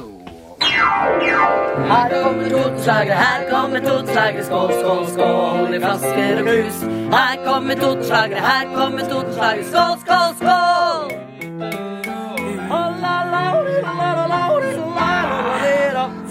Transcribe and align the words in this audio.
to. 0.00 0.08
Her 1.90 2.08
kommer 2.22 2.48
Totenslagere, 2.50 3.14
her 3.14 3.50
kommer 3.50 3.80
Totenslagere. 3.80 4.44
Skål, 4.44 4.72
skål, 4.80 5.06
skål 5.14 5.74
i 5.74 5.80
flasker 5.84 6.40
og 6.40 6.46
krus. 6.48 6.78
Her 7.14 7.44
kommer 7.44 7.74
Totenslagere, 7.74 8.40
her 8.50 8.64
kommer 8.76 9.02
Totenslagere. 9.12 9.64
Skål, 9.64 9.98
skål, 10.04 10.32
skål! 10.42 11.10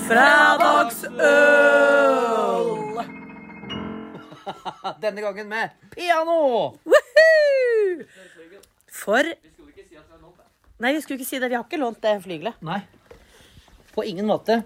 Fredagsøl! 0.09 1.19
Denne 5.01 5.21
gangen 5.21 5.47
med 5.49 5.69
piano! 5.93 6.73
For 8.89 9.23
Nei, 10.79 10.93
vi 10.95 11.01
skulle 11.03 11.19
ikke 11.19 11.27
si 11.27 11.39
det. 11.43 11.49
Vi 11.51 11.57
har 11.57 11.65
ikke 11.67 11.77
lånt 11.81 11.99
det 12.01 12.21
flygelet. 12.23 12.55
Nei. 12.63 12.79
På 13.99 14.03
ingen 14.03 14.25
måte. 14.25 14.61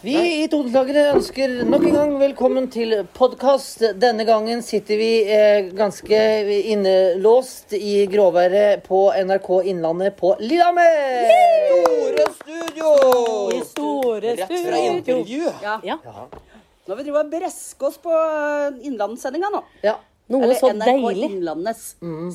Vi 0.00 0.12
i 0.42 0.48
Totenslagere 0.48 1.08
ønsker 1.16 1.54
nok 1.66 1.86
en 1.88 1.96
gang 1.96 2.12
velkommen 2.20 2.68
til 2.70 2.92
podkast. 3.16 3.82
Denne 3.98 4.22
gangen 4.28 4.62
sitter 4.62 5.00
vi 5.00 5.08
eh, 5.26 5.72
ganske 5.74 6.20
innelåst 6.70 7.74
i 7.74 8.04
gråværet 8.12 8.84
på 8.86 9.00
NRK 9.24 9.50
Innlandet 9.72 10.14
på 10.20 10.36
Lillehammer! 10.38 11.26
Store 11.72 12.28
studio! 12.36 12.94
I 13.56 13.60
store 13.72 14.22
Rett 14.28 14.46
fra 14.46 14.62
studio. 14.62 14.86
intervju. 14.92 15.42
Ja. 15.66 15.76
Ja. 15.82 15.98
Nå 16.06 16.94
har 16.94 17.02
vi 17.02 17.08
drevet 17.10 17.26
og 17.26 17.34
breske 17.34 17.90
oss 17.90 17.98
på 18.06 18.22
innlandssendinga 18.86 19.50
nå. 19.50 19.66
Ja. 19.82 19.98
Noe 20.30 20.44
Eller 20.46 20.54
så 20.54 20.70
NRK 20.72 20.86
deilig. 20.86 21.30
Innlandets 21.30 21.86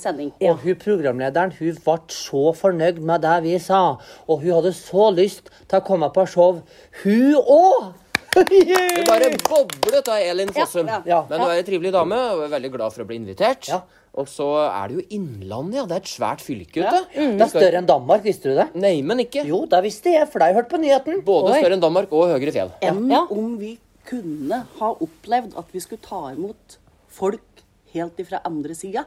sending. 0.01 0.33
Og 0.43 0.59
hun 0.63 0.75
programlederen 0.81 1.53
hun 1.57 1.77
ble 1.85 1.95
så 2.13 2.41
fornøyd 2.57 2.99
med 2.99 3.23
det 3.23 3.35
vi 3.47 3.53
sa. 3.63 3.83
Og 4.27 4.43
hun 4.43 4.57
hadde 4.59 4.73
så 4.75 5.07
lyst 5.15 5.47
til 5.69 5.79
å 5.79 5.85
komme 5.87 6.09
på 6.13 6.27
show, 6.29 6.59
hun 7.03 7.39
òg! 7.39 7.93
Det 8.37 9.05
bare 9.07 9.31
boblet 9.47 10.09
av 10.13 10.19
Elin 10.21 10.51
Fossum. 10.53 10.85
Ja, 10.85 10.99
ja. 11.09 11.21
Men 11.25 11.41
du 11.41 11.47
er 11.47 11.57
en 11.57 11.65
trivelig 11.65 11.89
dame 11.95 12.19
og 12.35 12.43
er 12.45 12.51
veldig 12.51 12.69
glad 12.75 12.93
for 12.93 13.01
å 13.01 13.07
bli 13.09 13.17
invitert. 13.17 13.65
Ja. 13.71 13.79
Og 14.17 14.27
så 14.29 14.45
er 14.67 14.91
det 14.91 14.97
jo 14.99 15.05
Innlandet, 15.17 15.79
ja. 15.79 15.85
Det 15.89 15.95
er 15.95 16.03
et 16.03 16.11
svært 16.11 16.43
fylke 16.45 16.83
ute. 16.83 16.99
Det 17.15 17.41
er 17.47 17.49
større 17.49 17.81
enn 17.81 17.89
Danmark, 17.89 18.21
visste 18.27 18.51
du 18.51 18.59
det? 18.59 18.67
Nei, 18.77 18.99
men 19.05 19.23
ikke. 19.25 19.41
Jo, 19.47 19.63
det 19.69 19.81
visste 19.87 20.13
jeg, 20.13 20.29
for 20.29 20.37
det 20.37 20.47
har 20.49 20.53
jeg 20.53 20.59
hørt 20.59 20.69
på 20.73 20.81
nyheten. 20.83 21.23
Både 21.25 21.55
Oi. 21.55 21.59
større 21.63 21.77
enn 21.79 21.85
Danmark 21.87 22.13
og 22.13 22.29
høyere 22.35 22.53
fjell. 22.53 22.71
Enn 22.85 23.09
Ja. 23.09 23.23
om 23.33 23.55
vi 23.57 23.79
kunne 24.05 24.61
ha 24.77 24.93
opplevd 24.93 25.57
at 25.57 25.73
vi 25.73 25.81
skulle 25.81 26.01
ta 26.05 26.21
imot 26.35 26.77
folk 27.09 27.56
helt 27.97 28.19
ifra 28.23 28.39
andre 28.47 28.75
sida 28.77 29.03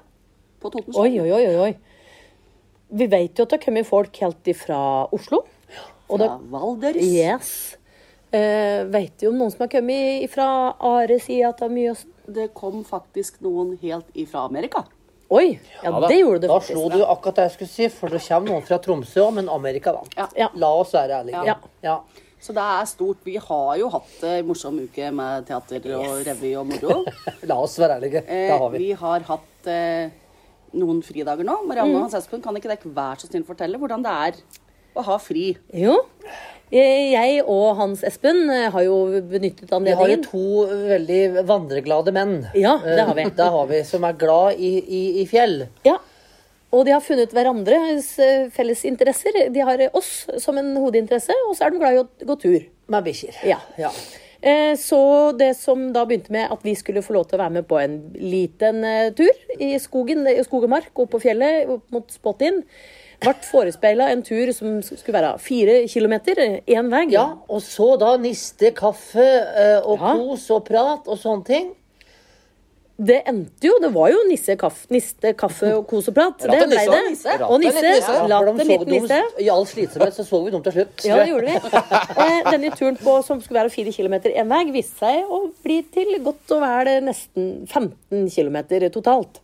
på 0.60 0.70
Totenskjell. 0.74 1.06
Oi, 1.06 1.20
oi, 1.24 1.46
oi, 1.48 1.56
oi. 1.70 1.72
Vi 2.91 3.06
vet 3.06 3.38
jo 3.38 3.46
at 3.46 3.52
det 3.52 3.60
har 3.60 3.64
kommet 3.64 3.86
folk 3.88 4.16
helt 4.20 4.48
ifra 4.50 4.80
Oslo. 5.14 5.44
Og 6.10 6.19
det, 6.19 6.27
Fra 6.27 6.38
Valdres. 6.58 7.05
yes. 7.06 7.50
Eh, 8.34 8.84
vet 8.91 9.16
du 9.18 9.28
om 9.30 9.38
noen 9.38 9.50
som 9.50 9.64
har 9.64 9.70
kommet 9.72 10.27
fra 10.30 10.46
Are-sida 10.78 11.52
av 11.55 11.70
Mjøsen? 11.70 12.11
Det 12.30 12.48
kom 12.55 12.84
faktisk 12.86 13.41
noen 13.42 13.77
helt 13.83 14.06
ifra 14.18 14.44
Amerika. 14.46 14.84
Oi! 15.30 15.58
Ja, 15.83 15.91
Ja 15.91 16.08
det 16.11 16.18
gjorde 16.18 16.41
det 16.44 16.48
Da 16.50 16.58
faktisk. 16.58 16.74
slo 16.74 16.88
du 16.91 17.05
akkurat 17.06 17.36
det 17.38 17.44
jeg 17.48 17.55
skulle 17.56 17.70
si, 17.70 17.88
for 17.94 18.11
det 18.11 18.20
kommer 18.27 18.50
noen 18.50 18.66
fra 18.66 18.78
Tromsø 18.83 19.22
òg, 19.28 19.34
men 19.38 19.48
Amerika, 19.48 19.92
da. 19.94 20.02
Ja. 20.16 20.27
Ja. 20.36 20.48
La 20.55 20.70
oss 20.80 20.92
være 20.94 21.20
ærlige. 21.22 21.44
Ja. 21.46 21.56
Ja. 21.86 21.96
Så 22.41 22.55
det 22.56 22.62
er 22.64 22.86
stort. 22.88 23.19
Vi 23.27 23.34
har 23.36 23.74
jo 23.80 23.91
hatt 23.92 24.22
en 24.24 24.46
morsom 24.48 24.78
uke 24.80 25.10
med 25.12 25.44
teater 25.50 25.91
og 25.98 26.22
revy 26.24 26.55
og 26.56 26.70
moro. 26.70 27.02
La 27.50 27.58
oss 27.60 27.77
være 27.80 27.98
ærlige. 28.00 28.22
Det 28.24 28.38
Eh, 28.48 28.55
har 28.58 28.70
vi. 28.72 28.78
vi 28.86 28.92
har 28.96 29.27
hatt 29.28 29.69
eh, 29.69 30.08
noen 30.80 31.02
fridager 31.05 31.44
nå. 31.44 31.58
Marianne 31.68 31.98
og 31.98 32.06
Hans 32.06 32.16
Espen, 32.20 32.41
kan 32.44 32.56
ikke 32.56 32.70
dere 32.72 32.94
være 32.96 33.20
så 33.20 33.28
snill 33.28 33.44
fortelle 33.48 33.77
hvordan 33.83 34.02
det 34.06 34.14
er 34.30 34.41
å 34.96 35.05
ha 35.06 35.18
fri? 35.22 35.50
Jo. 35.77 35.98
Eh, 36.70 37.11
Jeg 37.12 37.42
og 37.44 37.77
Hans 37.77 38.05
Espen 38.06 38.44
eh, 38.50 38.68
har 38.72 38.84
jo 38.86 38.96
benyttet 39.27 39.68
anledningen. 39.74 39.84
Vi 39.84 40.00
har 40.00 40.12
jo 40.14 40.22
to 40.24 40.84
veldig 40.94 41.44
vandreglade 41.48 42.14
menn. 42.14 42.36
Ja, 42.56 42.77
det 42.83 43.05
har 43.05 43.14
vi. 43.18 43.24
Det 43.40 43.50
har 43.52 43.67
vi, 43.70 43.83
som 43.84 44.06
er 44.08 44.17
glad 44.18 44.56
i, 44.62 44.73
i, 44.80 45.02
i 45.20 45.27
fjell. 45.29 45.67
Ja. 45.84 45.98
Og 46.70 46.86
de 46.86 46.92
har 46.95 47.03
funnet 47.03 47.33
hverandres 47.35 48.13
eh, 48.23 48.48
felles 48.55 48.85
interesser. 48.86 49.36
De 49.51 49.63
har 49.67 49.83
oss 49.97 50.29
som 50.39 50.58
en 50.61 50.70
hovedinteresse, 50.79 51.35
og 51.48 51.57
så 51.58 51.67
er 51.67 51.75
de 51.75 51.81
glad 51.83 51.97
i 51.97 52.03
å 52.05 52.08
gå 52.31 52.36
tur. 52.39 52.67
Med 52.91 53.07
bikkjer. 53.07 53.41
Ja. 53.47 53.58
ja. 53.79 53.91
Eh, 54.41 54.77
Så 54.79 55.01
det 55.39 55.53
som 55.59 55.89
da 55.95 56.05
begynte 56.07 56.33
med 56.35 56.51
at 56.51 56.63
vi 56.67 56.77
skulle 56.79 57.03
få 57.03 57.17
lov 57.19 57.27
til 57.29 57.39
å 57.39 57.42
være 57.42 57.57
med 57.59 57.69
på 57.70 57.80
en 57.83 57.98
liten 58.14 58.85
eh, 58.86 59.11
tur 59.19 59.59
i 59.59 59.75
skogen, 59.83 60.23
i 60.30 60.39
skog 60.47 60.69
og 60.69 60.75
mark, 60.79 60.92
opp 60.95 61.11
på 61.17 61.23
fjellet, 61.27 61.67
opp 61.75 61.91
mot 61.91 62.14
Spottin, 62.14 62.63
ble 63.20 63.35
forespeila 63.45 64.07
en 64.14 64.23
tur 64.25 64.48
som 64.57 64.79
skulle 64.86 65.19
være 65.19 65.35
fire 65.42 65.75
kilometer, 65.91 66.39
én 66.70 66.89
vei. 66.95 67.03
Ja, 67.13 67.27
og 67.51 67.61
så 67.67 67.97
da 68.01 68.14
niste, 68.23 68.70
kaffe 68.79 69.27
og 69.83 70.01
kos 70.01 70.47
og 70.55 70.64
prat 70.70 71.11
og 71.11 71.19
sånne 71.20 71.51
ting. 71.51 71.75
Det 73.00 73.16
endte 73.30 73.64
jo, 73.64 73.78
det 73.80 73.88
var 73.94 74.11
jo 74.12 74.18
nisse, 74.28 74.52
kaffe, 74.61 74.84
niste, 74.92 75.30
kaffe 75.40 75.70
og 75.78 75.86
kos 75.88 76.11
og 76.11 76.14
prat. 76.18 76.42
Det 76.42 76.50
ble 76.50 76.66
det. 76.68 76.98
Nisse. 77.08 77.36
Og 77.46 77.62
nisse. 77.62 77.80
nisse. 77.84 78.16
Latt 78.28 78.50
en 78.50 78.68
liten 78.68 78.90
nisse. 78.92 79.20
I 79.40 79.46
all 79.55 79.64
slitsomhet 79.70 80.12
så 80.18 80.27
så 80.28 80.40
vi 80.44 80.52
dumt 80.52 80.66
til 80.68 80.74
slutt. 80.77 81.06
Ja, 81.08 81.16
det 81.22 81.30
gjorde 81.30 81.46
vi. 81.48 81.55
Eh, 82.27 82.50
Denne 82.50 82.70
turen 82.77 82.98
på, 83.00 83.14
som 83.24 83.40
skulle 83.40 83.62
være 83.62 83.72
fire 83.72 83.94
kilometer 83.96 84.34
én 84.36 84.50
vei, 84.52 84.66
viste 84.74 85.00
seg 85.00 85.24
å 85.33 85.40
bli 85.64 85.78
til 85.94 86.12
godt 86.27 86.52
og 86.58 86.61
vel 86.66 86.92
nesten 87.08 87.48
15 87.70 88.28
kilometer 88.34 88.84
totalt. 88.92 89.40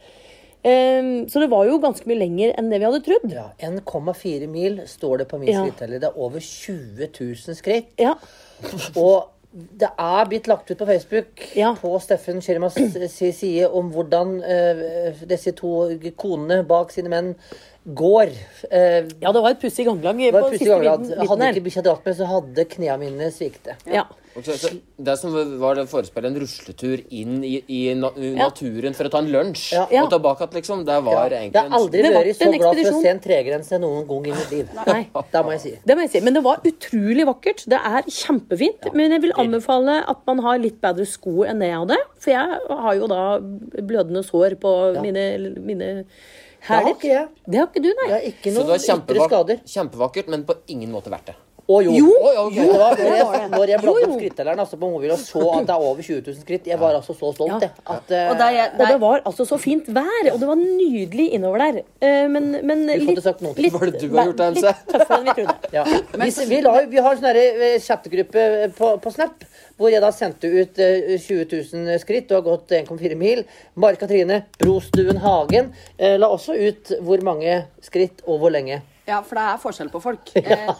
Eh, 0.66 1.24
Så 1.30 1.40
det 1.40 1.48
var 1.48 1.64
jo 1.70 1.78
ganske 1.80 2.04
mye 2.10 2.18
lenger 2.26 2.52
enn 2.58 2.68
det 2.68 2.82
vi 2.82 2.88
hadde 2.90 3.00
trodd. 3.06 3.32
Ja, 3.32 3.46
1,4 3.62 4.48
mil 4.52 4.82
står 4.90 5.18
det 5.24 5.28
på 5.32 5.38
min 5.40 5.48
Ja. 5.54 5.64
skritteller. 5.64 6.00
Det 6.04 6.10
er 6.12 6.18
over 6.20 6.40
20 6.40 7.08
000 7.08 7.56
skritt. 7.56 7.88
Ja. 7.96 8.14
Og 8.96 9.28
det 9.56 9.88
er 9.96 10.26
blitt 10.28 10.48
lagt 10.50 10.68
ut 10.70 10.76
på 10.76 10.86
Facebook 10.88 11.44
Ja. 11.56 11.70
på 11.80 11.94
Steffen 12.04 12.42
Schirmas 12.44 12.74
si- 13.08 13.32
side 13.32 13.70
om 13.72 13.88
hvordan 13.94 14.34
uh, 14.44 15.22
disse 15.30 15.54
to 15.56 15.70
konene 16.20 16.60
bak 16.68 16.92
sine 16.92 17.08
menn 17.08 17.30
går. 17.86 18.34
Uh, 18.68 19.08
ja, 19.22 19.32
det 19.32 19.40
var 19.40 19.54
et 19.54 19.62
pussig 19.62 19.86
ganglag 19.88 20.20
på 20.34 20.44
siste 20.52 20.76
Hadde 20.76 21.50
ikke 21.54 21.64
bikkja 21.70 21.86
dratt 21.86 22.04
med, 22.04 22.18
så 22.18 22.28
hadde 22.28 22.68
knærne 22.76 23.00
mine 23.06 23.30
sviktet. 23.32 23.80
Ja. 23.88 24.04
Så 24.10 24.25
Det 24.36 25.14
som 25.16 25.32
var 25.60 25.78
det 25.78 25.86
forespillet, 25.88 26.28
en 26.28 26.41
rusletur 26.42 27.00
inn 27.14 27.38
i, 27.47 27.54
i 27.72 27.80
na 27.97 28.10
naturen 28.36 28.97
for 28.97 29.08
å 29.08 29.12
ta 29.12 29.22
en 29.22 29.30
lunsj 29.32 29.70
og 29.78 30.10
tilbake 30.12 30.44
igjen, 30.44 30.54
liksom. 30.58 30.82
Det 30.88 30.97
var 31.06 31.32
Jeg 31.32 31.52
Det 31.54 31.62
har 31.62 31.76
aldri 31.78 32.02
vært 32.04 32.36
så 32.36 32.48
en 32.48 32.56
glad 32.58 32.80
for 32.82 32.91
å 32.91 33.02
se 33.02 33.12
en 33.14 33.22
tregrense 33.24 33.80
noen 33.80 34.06
gang 34.10 34.28
i 34.28 34.34
mitt 34.36 34.52
liv. 34.52 34.72
Nei. 34.76 34.98
Det 35.32 35.44
må 35.47 35.54
jeg 35.56 35.62
si. 35.64 35.74
Det 35.88 35.97
må 35.97 36.04
jeg 36.04 36.12
si. 36.12 36.22
Men 36.26 36.36
det 36.36 36.42
var 36.44 36.64
utrolig 36.72 37.26
vakkert. 37.28 37.64
Det 37.72 37.80
er 37.92 38.10
kjempefint. 38.19 38.91
Men 38.97 39.16
jeg 39.16 39.24
vil 39.24 39.36
anbefale 39.41 40.00
at 40.12 40.20
man 40.28 40.44
har 40.44 40.60
litt 40.62 40.80
bedre 40.84 41.08
sko 41.08 41.47
enn 41.48 41.62
det 41.64 41.70
jeg 41.72 41.80
hadde. 41.84 42.00
For 42.20 42.34
jeg 42.34 42.60
har 42.84 42.98
jo 43.00 43.10
da 43.12 43.22
blødende 43.80 44.24
sår 44.26 44.58
på 44.60 44.74
mine, 45.00 45.26
mine 45.56 45.91
Det 45.97 46.68
har 46.68 46.92
ikke 46.92 47.10
jeg. 47.12 47.26
Det 47.47 47.62
har 47.62 47.70
ikke 47.70 47.84
du, 47.84 47.91
nei. 48.03 48.12
har 48.12 48.30
ikke 48.34 48.53
Så 48.53 48.62
det 48.62 48.70
var 48.74 48.86
ytre 49.00 49.28
skader. 49.30 49.66
kjempevakkert, 49.76 50.32
men 50.34 50.47
på 50.48 50.60
ingen 50.72 50.92
måte 50.92 51.12
verdt 51.12 51.32
det. 51.32 51.36
Å 51.66 51.81
jo. 51.82 51.93
Jo. 51.99 52.10
Oi, 52.22 52.34
ok. 52.38 52.56
Vet 52.56 52.69
du 52.71 52.77
hva? 52.78 52.88
Når 52.94 53.16
jeg, 53.16 53.47
når 53.50 53.71
jeg 53.72 53.77
Jo, 53.77 53.82
bladde 53.82 54.06
opp 54.06 54.21
skrittelleren 54.21 54.60
altså 54.62 54.77
på 54.78 54.91
mobilen 54.93 55.16
og 55.16 55.22
så 55.22 55.41
at 55.56 55.65
det 55.66 55.75
er 55.75 55.87
over 55.88 56.04
20 56.06 56.21
000 56.28 56.37
skritt, 56.44 56.69
jeg 56.71 56.78
var 56.78 56.94
altså 56.94 57.16
så 57.19 57.32
stolt, 57.34 57.65
Ja. 57.66 57.71
At, 57.82 58.12
uh, 58.12 58.31
Og 58.31 58.38
det 58.38 58.47
der, 58.53 58.71
Og 58.77 58.93
det 58.93 59.00
var 59.03 59.25
altså 59.32 59.47
så 59.49 59.59
fint 59.59 59.88
vær, 59.91 60.28
og 60.32 60.38
det 60.38 60.47
var 60.53 60.60
nydelig 60.60 61.27
innover 61.34 61.65
der. 61.65 61.81
Uh, 62.04 62.28
Men, 62.31 62.49
men 62.62 62.87
litt, 62.87 63.19
sagt 63.25 63.43
noe. 63.43 63.56
litt, 63.59 63.75
Hva 63.75 63.91
du 63.91 64.06
har 64.15 64.31
gjort, 64.31 64.44
MC? 64.54 64.62
litt 64.62 64.87
tøffere 64.94 65.19
enn 65.19 65.27
vi 65.27 65.37
trodde. 65.41 65.72
Ja. 65.75 65.84
Vi, 66.22 66.31
vi, 66.54 66.62
la, 66.62 66.77
vi 66.94 67.03
har 67.03 67.16
en 67.16 67.22
sånn 67.25 67.41
eh, 67.43 67.78
chattegruppe 67.83 68.47
på, 68.78 68.93
på 69.03 69.15
Snap 69.15 69.47
hvor 69.77 69.91
jeg 69.93 70.00
da 70.00 70.10
sendte 70.15 70.48
ut 70.48 70.78
eh, 70.81 71.16
20 71.19 71.50
000 71.75 71.98
skritt. 72.00 72.28
Du 72.31 72.37
har 72.38 72.44
gått 72.47 72.71
1,4 72.78 73.19
mil. 73.19 73.43
Mari 73.75 73.98
Katrine 74.00 74.44
Brostuen 74.60 75.19
Hagen 75.25 75.72
eh, 75.98 76.15
la 76.21 76.31
også 76.33 76.54
ut 76.56 76.94
hvor 77.03 77.27
mange 77.27 77.65
skritt 77.84 78.22
og 78.27 78.41
hvor 78.44 78.54
lenge. 78.54 78.81
Ja, 79.06 79.20
for 79.22 79.38
det 79.38 79.44
er 79.46 79.60
forskjell 79.62 79.90
på 79.92 80.00
folk. 80.02 80.32
Eh, 80.36 80.70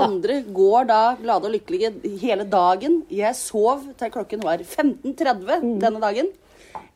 andre 0.00 0.40
går 0.52 0.86
da 0.90 0.98
glade 1.20 1.48
og 1.48 1.54
lykkelige 1.54 1.90
hele 2.20 2.44
dagen. 2.48 3.00
Jeg 3.12 3.36
sov 3.38 3.86
til 4.00 4.12
klokken 4.14 4.42
var 4.44 4.60
15.30 4.64 5.78
denne 5.80 6.00
dagen. 6.02 6.28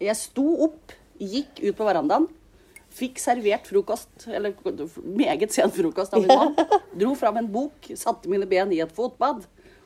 Jeg 0.03 0.17
sto 0.19 0.45
opp, 0.69 0.93
gikk 1.21 1.61
ut 1.65 1.77
på 1.79 1.87
verandaen, 1.89 2.27
fikk 2.95 3.19
servert 3.23 3.67
frokost, 3.71 4.29
eller 4.29 4.55
meget 5.03 5.53
sen 5.55 5.73
frokost 5.75 6.15
av 6.15 6.23
min 6.25 6.31
mann. 6.31 6.55
Dro 7.01 7.15
fram 7.19 7.41
en 7.41 7.49
bok, 7.51 7.89
satte 7.99 8.31
mine 8.31 8.47
ben 8.51 8.73
i 8.77 8.81
et 8.85 8.93
fotbad. 8.95 9.43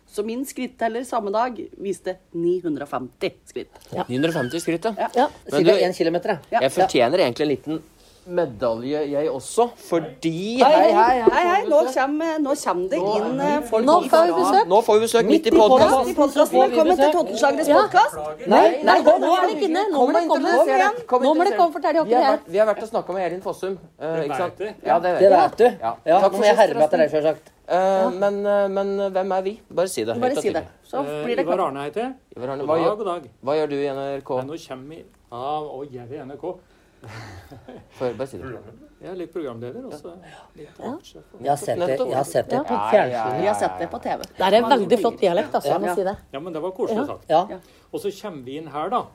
Så 0.09 0.23
min 0.25 0.41
skritteller 0.49 1.05
samme 1.05 1.29
dag 1.35 1.57
viste 1.85 2.15
950 2.33 3.35
skritt. 3.51 3.75
950 4.09 4.63
skritt, 4.65 4.87
ja. 4.89 5.09
Ja. 5.15 5.27
Men 5.53 5.65
Ca. 5.65 5.65
du- 5.69 5.85
1 5.85 5.97
km. 5.99 6.19
Ja. 6.49 6.63
Jeg 6.65 6.73
fortjener 6.73 7.21
egentlig 7.27 7.45
en 7.45 7.53
liten 7.53 7.83
medalje, 8.29 9.01
jeg 9.11 9.31
også. 9.31 9.69
Fordi 9.89 10.33
Hei, 10.63 10.71
Hei, 10.73 10.93
hei. 10.93 11.21
Hei, 11.33 11.43
hei, 11.49 11.63
nå 11.69 11.81
kommer, 11.95 12.39
nå 12.45 12.55
kommer 12.63 12.89
det 12.93 13.01
inn 13.01 13.41
eh, 13.41 13.57
folk 13.69 13.87
Nå 13.89 13.97
får 14.13 14.25
vi 14.29 14.35
besøk. 14.37 14.69
Nå 14.73 14.81
får 14.87 14.99
vi 14.99 15.05
besøk 15.07 15.29
midt 15.31 15.49
i 15.49 15.53
podkasten. 15.57 16.15
Velkommen 16.55 17.01
til 17.01 17.13
Tottenslageres 17.17 17.73
podkast. 17.73 18.19
Nei, 18.47 18.63
nei, 18.87 18.99
Nå 19.03 19.17
nå 19.25 19.35
er 19.35 19.47
det 19.47 19.57
ikke 19.57 19.69
inne. 19.71 19.85
Nå 19.93 20.07
må 20.07 20.17
det 20.17 20.25
komme. 20.31 20.55
Nå 21.27 21.35
må 21.35 21.49
det 21.49 21.57
komme, 21.59 21.73
for 21.75 21.85
Terje 21.85 22.05
har 22.05 22.09
Vi 22.09 22.15
har 22.19 22.33
vært, 22.37 22.49
vi 22.49 22.63
har 22.63 22.71
vært 22.71 22.87
og 22.87 22.93
snakka 22.93 23.19
med 23.19 23.27
Elin 23.29 23.45
Fossum. 23.45 23.79
eh, 23.99 24.25
ikke 24.25 24.41
sant? 24.45 24.65
Ja, 24.85 24.99
det 24.99 25.15
vet 25.19 25.59
du. 25.59 25.69
Takk 25.69 26.33
for 26.33 26.45
jeg 26.45 26.55
sist, 26.55 26.63
herme 26.65 26.89
etter 26.89 27.05
deg, 27.05 27.13
sjølsagt. 27.13 27.53
Eh, 27.69 28.11
men, 28.17 28.41
men 28.73 28.97
hvem 29.13 29.37
er 29.37 29.45
vi? 29.45 29.59
Bare 29.69 29.89
si 29.93 30.05
det. 30.05 30.17
Bare 30.21 30.41
si 30.41 30.53
det. 30.53 30.65
Så 30.89 31.05
blir 31.05 31.37
det 31.37 31.45
Ivar. 31.45 31.69
Arne 31.69 31.85
heter 31.89 32.07
jeg. 32.07 32.15
Hva 32.39 32.57
dag, 32.57 32.97
god 32.97 33.07
dag. 33.07 33.31
hva 33.45 33.57
gjør 33.59 33.71
du 33.73 33.77
i 33.77 33.87
NRK? 33.93 34.35
Nå 34.49 34.57
kommer 34.69 34.95
vi 34.95 35.05
av 35.33 35.67
og 35.69 35.87
gjør 35.93 36.13
i 36.17 36.25
NRK. 36.25 36.53
For, 37.99 38.15
bare 38.19 38.27
si 38.27 38.41
det. 38.41 38.51
Jeg 38.99 39.11
er 39.13 39.19
litt 39.21 39.31
programleder, 39.35 39.85
også. 39.87 40.17
litt 40.59 40.81
artsjef. 40.83 41.29
Jeg 41.39 41.51
har 41.53 41.61
sett 41.61 41.85
det, 41.85 41.95
jeg 42.01 42.17
har 42.17 42.27
sett 42.27 42.51
det 42.51 42.65
på 42.67 42.81
fjernsynet. 42.91 43.39
Vi 43.39 43.47
har 43.47 43.61
sett 43.61 43.79
det 43.79 43.89
på 43.93 44.03
TV. 44.03 44.27
Det 44.35 44.49
er 44.49 44.59
en 44.59 44.69
veldig 44.73 44.99
flott 45.05 45.23
dialekt, 45.23 45.55
altså. 45.61 45.71
Jeg 45.71 45.85
må 45.85 45.95
si 45.95 46.09
det. 46.09 46.17
Ja, 46.35 46.43
men 46.43 46.59
det 46.59 46.65
var 46.65 46.75
koselig 46.77 47.07
sagt. 47.07 47.31
Ja. 47.31 47.63
Og 47.93 48.03
så 48.03 48.13
kommer 48.21 48.45
vi 48.51 48.59
inn 48.59 48.71
her, 48.75 48.93
da. 48.95 49.07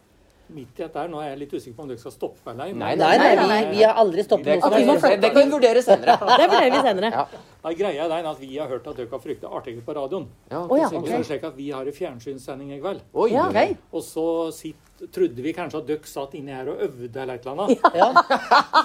Midt 0.54 0.76
i 0.78 0.84
dette 0.84 1.00
her. 1.00 1.08
Nå 1.10 1.22
er 1.24 1.30
jeg 1.32 1.40
litt 1.40 1.54
usikker 1.56 1.76
på 1.78 1.86
om 1.86 1.92
dere 1.92 2.02
skal 2.02 2.14
stoppe 2.14 2.52
eller 2.52 2.68
ei. 2.68 2.74
Nei, 2.78 2.92
Nei, 3.00 3.14
nei, 3.18 3.60
vi, 3.72 3.78
vi 3.78 3.84
har 3.86 4.00
aldri 4.02 4.26
stoppet 4.26 4.50
Det 4.50 4.58
noe 4.60 5.00
kan, 5.00 5.14
det, 5.16 5.20
det 5.24 5.32
kan 5.34 5.48
vi 5.48 5.54
vurdere 5.56 5.84
senere. 5.86 6.18
Det 6.42 6.48
vurderer 6.52 6.74
vi 6.74 6.82
senere. 6.88 7.12
Ja. 7.16 7.44
Da 7.64 7.72
greia 7.80 8.04
er 8.06 8.12
den 8.12 8.28
at 8.28 8.42
vi 8.42 8.50
har 8.58 8.68
hørt 8.68 8.88
at 8.92 9.00
dere 9.00 9.12
har 9.12 9.24
frykta 9.24 9.52
artikler 9.56 9.86
på 9.88 9.96
radioen. 9.96 10.28
Ja, 10.52 10.66
okay. 10.66 10.84
Og 11.00 11.26
så 11.26 11.52
vi 11.56 11.70
har 11.72 11.88
en 11.88 11.96
fjernsynssending 11.96 12.74
i 12.76 12.82
kveld. 12.84 13.06
Oi, 13.16 13.30
oi. 13.40 13.68
Og 13.96 14.04
så 14.04 14.26
sitt, 14.56 14.93
trodde 15.12 15.42
vi 15.44 15.52
kanskje 15.54 15.80
at 15.82 15.88
dere 15.88 16.08
satt 16.08 16.34
inni 16.38 16.52
her 16.56 16.70
og 16.72 16.80
øvde 16.86 17.22
eller 17.22 17.34
et 17.36 17.46
eller 17.46 17.64
annet. 17.64 17.80
Ja. 17.96 18.08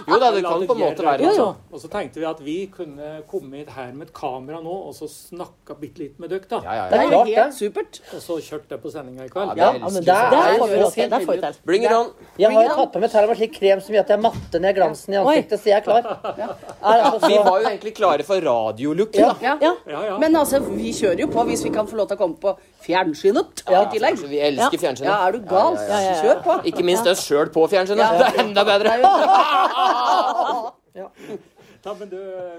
Jo 0.08 0.18
da, 0.18 0.30
det 0.34 0.42
kan 0.44 0.64
på 0.66 0.74
en 0.74 0.80
måte 0.82 1.04
være 1.06 1.18
det. 1.22 1.34
jo. 1.38 1.46
Og 1.72 1.80
så 1.82 1.88
tenkte 1.92 2.20
vi 2.22 2.26
at 2.28 2.40
vi 2.44 2.56
kunne 2.74 3.10
komme 3.30 3.60
hit 3.60 3.70
her 3.76 3.92
med 3.92 4.08
et 4.08 4.12
kamera 4.16 4.60
nå, 4.64 4.74
og 4.88 4.94
så 4.96 5.06
snakka 5.10 5.76
bitte 5.80 6.02
litt 6.02 6.18
med 6.18 6.30
dere, 6.32 6.46
da. 6.50 6.60
Ja, 6.64 6.74
ja, 6.78 6.84
Det 6.90 6.98
er 6.98 7.08
klart 7.12 7.26
helt 7.28 7.36
det. 7.38 7.54
supert. 7.58 8.00
Og 8.16 8.22
så 8.24 8.38
kjørte 8.48 8.68
det 8.74 8.80
på 8.82 8.92
sendinga 8.94 9.24
i 9.28 9.32
kveld. 9.32 9.54
Ja, 9.56 9.72
Ja, 9.78 9.88
men 9.92 10.02
der, 10.02 10.02
det. 10.02 10.30
Det 10.32 10.40
er 10.48 10.58
får 10.58 10.68
vi 10.72 10.78
til. 10.96 11.10
Det 11.12 11.20
får 11.26 11.32
vi 11.34 11.40
til. 11.46 11.60
Bring 11.68 11.84
it 11.84 11.92
on. 11.92 12.10
Jeg 12.38 12.52
har 12.52 12.62
jo 12.64 12.74
tatt 12.78 12.92
på 12.96 13.02
meg 13.04 13.16
med 13.28 13.36
slik 13.38 13.54
krem 13.58 13.80
som 13.84 13.94
gjør 13.94 14.06
at 14.06 14.12
jeg 14.14 14.20
matter 14.24 14.58
ned 14.64 14.74
glansen 14.78 15.14
i 15.14 15.20
ansiktet, 15.22 15.60
så 15.60 15.70
jeg 15.70 15.76
er 15.78 15.86
klar. 15.86 16.02
Altså 16.88 17.28
Vi 17.28 17.36
var 17.38 17.60
jo 17.60 17.66
egentlig 17.68 17.94
klare 17.96 18.24
for 18.26 18.40
radiolook. 18.40 19.14
Ja. 19.18 19.28
da. 19.28 19.36
Ja. 19.42 19.54
Ja. 19.60 19.72
Ja, 19.88 20.02
ja. 20.12 20.18
Men 20.18 20.36
altså, 20.36 20.60
vi 20.64 20.92
kjører 20.96 21.20
jo 21.24 21.28
på 21.32 21.44
hvis 21.48 21.64
vi 21.64 21.70
kan 21.74 21.86
få 21.90 21.96
lov 21.98 22.08
til 22.10 22.16
å 22.18 22.20
komme 22.20 22.38
på 22.42 22.54
fjernsynet 22.84 23.62
i 23.68 23.82
tillegg. 23.92 24.14
Altså, 24.16 24.28
vi 24.30 24.40
elsker 24.40 24.78
Ja. 24.78 24.82
fjernsynet. 24.84 25.08
Ja, 25.10 25.16
er 25.28 25.32
du 25.32 25.40
gal? 25.48 25.74
Ja, 25.74 25.82
ja, 25.82 25.98
ja, 26.00 26.07
ja. 26.07 26.07
Kjør 26.22 26.43
på. 26.44 26.56
Ikke 26.70 26.84
minst 26.87 27.06
oss 27.10 27.22
sjøl 27.26 27.50
på 27.55 27.66
fjernsynet. 27.70 28.19
Det 28.20 28.26
er 28.32 28.43
enda 28.44 28.64
bedre. 28.69 28.96
Ja, 30.99 31.05
men 31.84 32.10
du, 32.10 32.16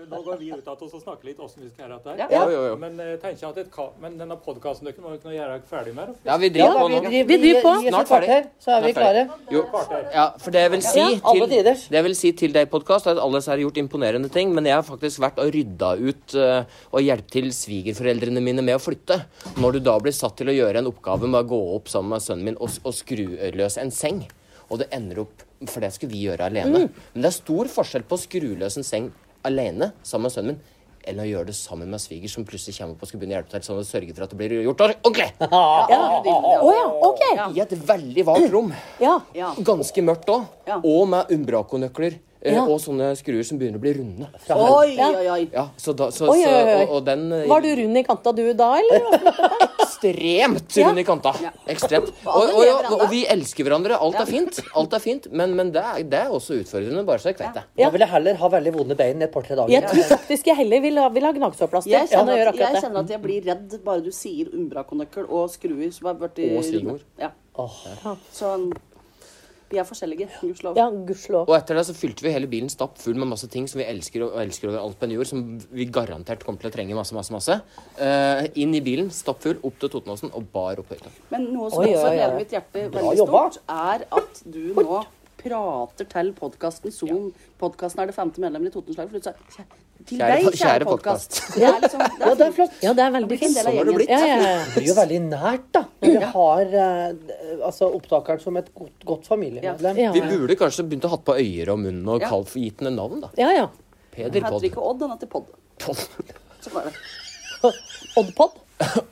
nå 0.10 0.20
går 0.24 0.38
vi 0.40 0.48
ut 0.54 0.64
igjen 0.64 0.94
og 0.96 1.02
snakker 1.04 1.28
litt 1.28 1.40
åssen 1.44 1.64
vi 1.66 1.70
skal 1.74 1.86
gjøre 1.86 1.98
dette 1.98 2.14
her. 2.16 2.32
Ja. 2.32 2.76
Men 2.80 3.00
eh, 3.04 3.16
tenker 3.20 3.44
jeg 3.44 3.50
at 3.50 3.58
et 3.66 3.80
men 4.00 4.16
denne 4.20 4.38
podkasten 4.40 4.88
dere 4.88 5.04
må 5.04 5.12
dere 5.12 5.34
gjøre 5.36 5.58
ferdig 5.70 5.94
med? 5.98 6.14
Ja, 6.28 6.38
vi 6.40 6.48
Ja, 6.50 6.54
driver 6.56 6.78
da, 6.78 6.86
på 6.86 6.88
nå. 6.94 7.12
Vi 7.12 7.38
driver 7.44 7.66
på. 7.66 7.74
Snart 7.90 8.12
ferdig. 8.12 8.40
så 8.64 8.76
er 8.78 8.86
vi 8.86 8.94
klare. 8.96 9.26
Jo, 9.52 9.66
ja, 10.14 10.26
for 10.40 10.56
det 10.56 10.64
jeg 10.66 10.74
vil 10.76 10.86
si 10.86 11.06
til, 11.26 11.46
det 11.52 11.98
jeg 12.00 12.06
vil 12.08 12.18
si 12.18 12.32
til 12.44 12.56
deg, 12.56 12.70
podkast, 12.72 13.10
er 13.10 13.18
at 13.18 13.24
alle 13.24 13.44
har 13.46 13.64
gjort 13.66 13.82
imponerende 13.82 14.32
ting, 14.32 14.54
men 14.56 14.70
jeg 14.70 14.78
har 14.78 14.88
faktisk 14.88 15.24
vært 15.26 15.44
og 15.44 15.52
rydda 15.56 15.92
ut 16.00 16.38
eh, 16.40 16.80
og 16.94 17.04
hjulpet 17.04 17.36
til 17.36 17.52
svigerforeldrene 17.54 18.42
mine 18.44 18.64
med 18.66 18.80
å 18.80 18.82
flytte. 18.82 19.20
Når 19.60 19.78
du 19.78 19.84
da 19.90 19.98
blir 20.02 20.16
satt 20.16 20.38
til 20.40 20.52
å 20.52 20.56
gjøre 20.56 20.82
en 20.82 20.90
oppgave 20.92 21.28
med 21.28 21.44
å 21.44 21.50
gå 21.52 21.62
opp 21.76 21.92
sammen 21.92 22.16
med 22.16 22.26
sønnen 22.26 22.52
min 22.52 22.60
og, 22.60 22.72
og 22.86 22.96
skru 22.96 23.28
løs 23.60 23.78
en 23.82 23.92
seng, 23.94 24.24
og 24.70 24.82
det 24.82 24.90
ender 24.96 25.26
opp 25.26 25.49
For 25.68 25.84
det 25.84 25.92
skulle 25.96 26.14
vi 26.14 26.22
gjøre 26.28 26.46
alene. 26.48 26.86
Men 27.14 27.24
det 27.24 27.30
er 27.32 27.36
stor 27.36 27.68
forskjell 27.68 28.06
på 28.08 28.16
å 28.16 28.22
skru 28.22 28.54
løs 28.60 28.78
en 28.80 28.86
seng 28.88 29.10
alene 29.48 29.92
sammen 30.04 30.30
med 30.30 30.36
sønnen 30.36 30.54
min. 30.56 30.62
Eller 31.10 31.24
å 31.24 31.30
gjøre 31.30 31.50
det 31.50 31.56
sammen 31.56 31.90
med 31.90 32.02
sviger 32.04 32.30
som 32.32 32.46
plutselig 32.46 32.76
kommer 32.78 32.96
opp 32.96 33.04
og 33.04 33.10
skal 33.10 33.22
begynne 33.22 33.36
å 33.36 33.40
hjelpe 33.40 33.54
til 33.56 33.66
sånn 33.66 33.80
og 33.82 33.88
sørge 33.88 34.14
for 34.16 34.26
at 34.26 34.34
det 34.34 34.40
blir 34.40 34.56
gjort 34.66 34.82
ordentlig. 34.86 35.30
Å 35.50 36.72
ja, 36.76 36.84
OK. 37.08 37.24
I 37.56 37.62
et 37.64 37.76
veldig 37.88 38.26
vagt 38.28 38.50
rom. 38.54 38.74
Ja. 39.02 39.16
Ja. 39.36 39.54
Ganske 39.66 40.04
mørkt 40.06 40.30
òg. 40.32 40.44
Ja. 40.68 40.82
Og 40.84 41.08
med 41.10 41.32
Umbraco-nøkler. 41.34 42.20
Eh, 42.42 42.54
Ja. 42.54 42.64
Og 42.66 42.80
sånne 42.84 43.12
skruer 43.20 43.44
som 43.46 43.60
begynner 43.60 43.80
å 43.80 43.84
bli 43.84 43.94
runde. 44.00 44.30
Oi, 44.56 44.96
oi, 44.96 45.28
oi. 45.30 45.42
Ja, 45.54 45.70
så 45.78 45.94
da, 45.98 46.10
så, 46.16 46.30
Oi, 46.32 46.40
oi, 46.44 46.54
oi. 46.54 46.84
Og, 46.86 46.96
og 47.00 47.06
den 47.06 47.32
eh, 47.32 47.48
Var 47.50 47.66
du 47.66 47.70
rund 47.82 47.98
i 47.98 48.04
kanta 48.08 48.34
du 48.36 48.46
da, 48.54 48.74
eller? 48.80 49.10
ekstremt 50.00 50.78
Ja. 50.78 50.88
rund 50.90 51.00
i 51.00 51.04
kanta. 51.04 51.34
Ekstremt. 51.68 52.12
Og, 52.26 52.54
og, 52.54 52.64
og, 52.64 53.02
og 53.02 53.10
vi 53.12 53.26
elsker 53.30 53.68
hverandre. 53.68 53.98
Alt 54.00 54.20
er 54.22 54.30
fint. 54.30 54.60
Alt 54.78 54.94
er 54.96 55.04
fint. 55.04 55.28
Men, 55.32 55.56
men 55.58 55.72
det, 55.76 55.84
er, 55.84 56.04
det 56.08 56.22
er 56.24 56.34
også 56.34 56.60
utfordrende, 56.62 57.04
bare 57.08 57.20
så 57.20 57.32
jeg 57.34 57.40
vet 57.40 57.58
det. 57.60 57.66
Da 57.80 57.90
vil 57.94 58.06
jeg 58.06 58.14
heller 58.14 58.40
ha 58.40 58.52
veldig 58.56 58.74
vonde 58.76 59.00
bein 59.00 59.22
i 59.22 59.28
et 59.28 59.34
par-tre 59.34 59.58
dager. 59.60 59.74
Jeg 59.74 59.90
tror 59.90 60.08
faktisk 60.16 60.52
jeg 60.52 60.60
heller 60.62 60.84
vil 60.86 61.02
ha, 61.02 61.10
vil 61.14 61.28
ha 61.28 61.34
gnagsårplaster 61.36 61.92
Jeg 61.92 62.08
enn 62.08 62.14
kjenner, 62.14 62.54
at, 62.54 62.62
jeg 62.64 62.84
kjenner 62.84 63.04
at 63.04 63.14
jeg 63.16 63.24
blir 63.24 63.50
redd 63.50 63.78
bare 63.86 64.06
du 64.06 64.12
sier 64.16 64.52
umbrakonøkkel 64.56 65.28
og 65.28 65.50
skruer 65.54 65.92
som 65.96 66.12
har 66.12 66.30
i 66.40 66.52
Og 66.56 66.64
svigermor. 66.64 67.04
Ja. 67.20 67.34
Åh. 67.60 68.16
Så 68.32 68.56
vi 69.70 69.78
er 69.78 69.86
forskjellige, 69.86 70.28
gudskjelov. 70.42 70.78
Ja, 70.80 70.88
gudskjelov. 70.90 71.48
Og 71.50 71.56
etter 71.58 71.78
det 71.78 71.84
så 71.86 71.94
fylte 71.94 72.26
vi 72.26 72.32
hele 72.34 72.48
bilen 72.50 72.70
stappfull 72.74 73.16
med 73.20 73.30
masse 73.30 73.48
ting 73.54 73.68
som 73.70 73.78
vi 73.82 73.86
elsker 73.86 74.26
og 74.26 74.40
elsker 74.42 74.72
over 74.72 74.80
alt 74.82 74.98
på 75.00 75.06
en 75.06 75.14
jord, 75.14 75.30
som 75.30 75.44
vi 75.72 75.86
garantert 75.86 76.44
kommer 76.46 76.64
til 76.64 76.72
å 76.72 76.74
trenge 76.74 76.98
masse, 76.98 77.14
masse, 77.14 77.34
masse. 77.36 77.60
Uh, 78.00 78.48
inn 78.60 78.74
i 78.78 78.82
bilen, 78.86 79.12
stappfull, 79.14 79.60
opp 79.64 79.78
til 79.82 79.94
Totenåsen 79.94 80.34
og 80.34 80.50
bar 80.54 80.82
opp 80.82 80.90
høyta. 80.94 81.12
Men 81.34 81.50
noe 81.54 81.70
som 81.74 81.84
Oi, 81.86 81.92
også 81.94 82.14
gleder 82.16 82.36
mitt 82.40 82.56
hjerte 82.58 82.88
Bra 82.90 83.04
veldig 83.06 83.22
jobba. 83.22 83.44
stort, 83.52 83.62
er 83.70 84.08
at 84.22 84.42
du 84.46 84.62
nå 84.80 85.04
prater 85.40 86.10
til 86.12 86.34
podkasten 86.36 86.92
Zoom. 86.92 87.30
Podkasten 87.62 88.02
er 88.04 88.10
det 88.12 88.18
femte 88.18 88.42
medlemmet 88.44 88.74
i 88.74 88.76
Totenslaget. 88.80 89.14
For 89.14 89.20
du 89.20 89.30
sa 89.30 89.62
kjæ- 89.62 89.86
til 90.08 90.18
Kjære 90.20 90.36
deg, 90.36 90.46
kjære 90.46 90.60
kjære 90.62 90.86
podkast. 90.88 91.40
Er 91.60 91.80
liksom 91.84 92.04
Ja, 92.24 92.30
det 92.40 92.46
er 92.48 92.54
flott. 92.56 92.78
Ja, 92.86 92.94
det 92.98 93.04
er 93.06 93.12
veldig 93.18 93.38
fint. 93.42 93.58
Sånn 93.58 93.76
har 93.80 93.90
det 93.90 93.96
blitt. 93.98 94.10
Ja, 94.14 94.20
ja, 94.26 94.38
ja. 94.46 94.54
Det 94.70 94.76
blir 94.78 94.88
jo 94.90 94.96
veldig 95.00 95.20
nært, 95.28 95.66
da. 95.76 95.84
Når 96.06 96.16
vi 96.16 96.30
har 96.38 96.74
eh, 96.86 97.36
altså, 97.68 97.90
opptakeren 98.00 98.42
som 98.44 98.58
et 98.62 98.72
godt, 98.74 99.06
godt 99.12 99.28
familiemedlem. 99.30 100.00
Ja, 100.00 100.14
Vi 100.16 100.24
ja. 100.24 100.32
burde 100.32 100.56
kanskje 100.60 100.88
begynt 100.88 101.10
å 101.10 101.14
hatt 101.16 101.26
på 101.28 101.36
øyer 101.40 101.74
og 101.76 101.84
munn 101.84 102.02
og 102.08 102.24
Ja. 102.24 102.32
kalt 102.32 102.56
gitt 102.56 102.80
den 102.86 102.96
navn, 103.00 103.22
da. 103.26 103.32
ja, 103.40 103.52
ja. 103.58 103.68
Peder 104.16 104.40
Heter 104.40 104.50
Podd. 104.50 104.64
ikke 104.66 104.82
Odd, 104.82 105.00
den 105.04 105.12
heter 105.14 105.30
Podd. 105.30 105.52
Så 106.64 106.74
var 106.74 106.88
det. 106.90 106.96
Oddpod. 108.18 108.58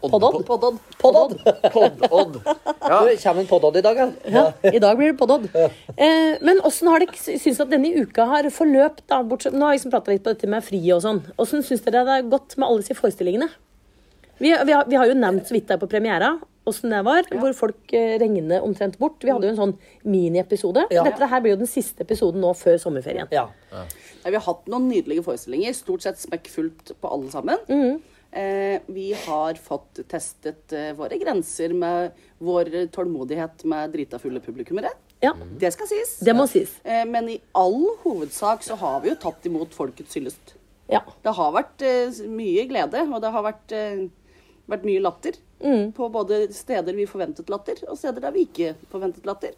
Poddodd. 0.02 0.46
Pododd. 0.48 0.78
Poddodd. 1.02 1.38
Podd-Odd. 1.74 2.38
Ja. 2.88 3.02
Du, 3.04 3.18
Kommer 3.20 3.42
en 3.42 3.48
poddodd 3.50 3.76
i 3.76 3.82
dag, 3.84 3.98
ja? 4.00 4.06
Ja, 4.32 4.44
I 4.72 4.80
dag 4.80 4.96
blir 4.96 5.10
det 5.12 5.18
poddodd. 5.20 5.50
Eh, 5.52 6.38
men 6.40 6.62
åssen 6.64 6.88
har 6.88 7.04
dere 7.04 7.20
syns 7.20 7.60
at 7.60 7.72
denne 7.74 7.90
uka 8.00 8.24
har 8.30 8.48
forløpt? 8.54 9.04
da, 9.12 9.20
bortsett, 9.28 9.58
Nå 9.58 9.68
har 9.68 9.76
jeg 9.76 9.82
liksom 9.82 9.92
prata 9.92 10.14
litt 10.14 10.24
på 10.24 10.32
dette 10.32 10.48
med 10.48 10.64
fri 10.64 10.80
og 10.96 11.02
sånn. 11.04 11.20
Åssen 11.36 11.66
syns 11.68 11.84
dere 11.84 12.06
det 12.08 12.16
har 12.16 12.30
gått 12.32 12.56
med 12.56 12.70
alle 12.70 12.86
disse 12.86 12.96
forestillingene? 12.96 13.50
Vi, 14.40 14.54
vi, 14.54 14.72
har, 14.72 14.88
vi 14.88 14.96
har 14.96 15.12
jo 15.12 15.18
nevnt 15.20 15.50
så 15.50 15.58
vidt 15.58 15.68
der 15.68 15.82
på 15.82 15.90
premiera 15.92 16.38
åssen 16.68 16.92
det 16.92 17.00
var, 17.08 17.28
hvor 17.40 17.54
folk 17.56 17.94
eh, 17.96 18.18
regner 18.22 18.64
omtrent 18.66 18.98
bort. 19.00 19.22
Vi 19.24 19.32
hadde 19.32 19.48
jo 19.48 19.54
en 19.54 19.60
sånn 19.62 19.76
miniepisode. 20.08 20.84
Ja. 20.94 21.04
Dette 21.08 21.30
her 21.32 21.44
blir 21.44 21.56
jo 21.56 21.62
den 21.62 21.70
siste 21.72 22.04
episoden 22.04 22.44
nå 22.44 22.52
før 22.60 22.80
sommerferien. 22.82 23.30
Ja. 23.32 23.46
Ja, 23.72 23.86
vi 24.28 24.36
har 24.36 24.44
hatt 24.48 24.68
noen 24.72 24.90
nydelige 24.92 25.24
forestillinger. 25.28 25.76
Stort 25.78 26.04
sett 26.04 26.20
smekkfullt 26.24 26.96
på 27.02 27.12
alle 27.12 27.32
sammen. 27.34 27.64
Mhm. 27.72 27.98
Eh, 28.32 28.82
vi 28.86 29.14
har 29.14 29.54
fått 29.62 30.02
testet 30.10 30.74
eh, 30.74 30.94
våre 30.98 31.18
grenser 31.22 31.74
med 31.74 32.12
vår 32.40 32.88
tålmodighet 32.94 33.64
med 33.66 33.92
drita 33.96 34.20
fulle 34.20 34.40
publikummere. 34.44 34.92
Ja, 35.20 35.34
Det 35.58 35.72
skal 35.74 35.88
sies. 35.90 36.20
det 36.22 36.36
må 36.38 36.46
sies. 36.48 36.76
Eh, 36.84 37.06
men 37.10 37.30
i 37.30 37.40
all 37.58 37.80
hovedsak 38.04 38.64
så 38.64 38.76
har 38.78 39.02
vi 39.02 39.10
jo 39.10 39.18
tatt 39.22 39.46
imot 39.50 39.74
folkets 39.74 40.16
hyllest. 40.20 40.56
Ja. 40.88 41.02
Det 41.24 41.34
har 41.36 41.52
vært 41.52 41.84
mye 42.32 42.64
glede, 42.70 43.02
og 43.12 43.20
det 43.22 43.32
har 43.34 43.44
vært, 43.44 43.74
vært 44.72 44.86
mye 44.88 45.02
latter. 45.04 45.36
Mm. 45.60 45.92
På 45.98 46.08
både 46.14 46.46
steder 46.56 46.96
vi 46.96 47.08
forventet 47.10 47.50
latter, 47.52 47.82
og 47.90 47.98
steder 48.00 48.24
der 48.24 48.32
vi 48.32 48.46
ikke 48.48 48.76
forventet 48.92 49.26
latter. 49.28 49.58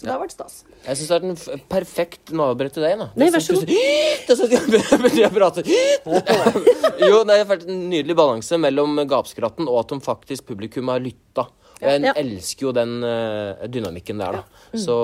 Så 0.00 0.06
det 0.08 0.12
har 0.14 0.20
vært 0.22 0.32
stas. 0.32 0.54
Jeg 0.86 0.96
syns 0.96 1.08
det 1.10 1.16
er 1.18 1.24
en 1.28 1.34
f- 1.36 1.64
perfekt 1.68 2.30
nabobrett 2.32 2.72
til 2.72 2.86
deg. 2.86 2.94
da. 3.02 3.10
Nei, 3.20 3.26
vær 3.34 3.42
så 3.44 3.52
god. 3.58 3.68
Det 4.24 4.32
er 4.32 4.38
sånn 4.38 4.46
at 4.46 4.54
jeg 4.54 4.62
begynner. 5.04 5.70
Jo, 7.00 7.18
det 7.28 7.36
har 7.36 7.48
vært 7.50 7.66
en 7.68 7.82
nydelig 7.90 8.16
balanse 8.16 8.58
mellom 8.60 8.96
gapskratten 9.10 9.68
og 9.68 9.80
at 9.82 9.92
de 9.92 9.98
faktisk 10.04 10.46
publikum 10.48 10.88
har 10.92 11.02
lytta. 11.04 11.46
Jeg 11.80 12.02
Ja. 12.04 12.12
elsker 12.20 12.66
jo 12.66 12.72
den 12.76 13.02
eh, 13.04 13.66
dynamikken 13.72 14.18
der, 14.20 14.32
da. 14.32 14.42
Så, 14.76 14.96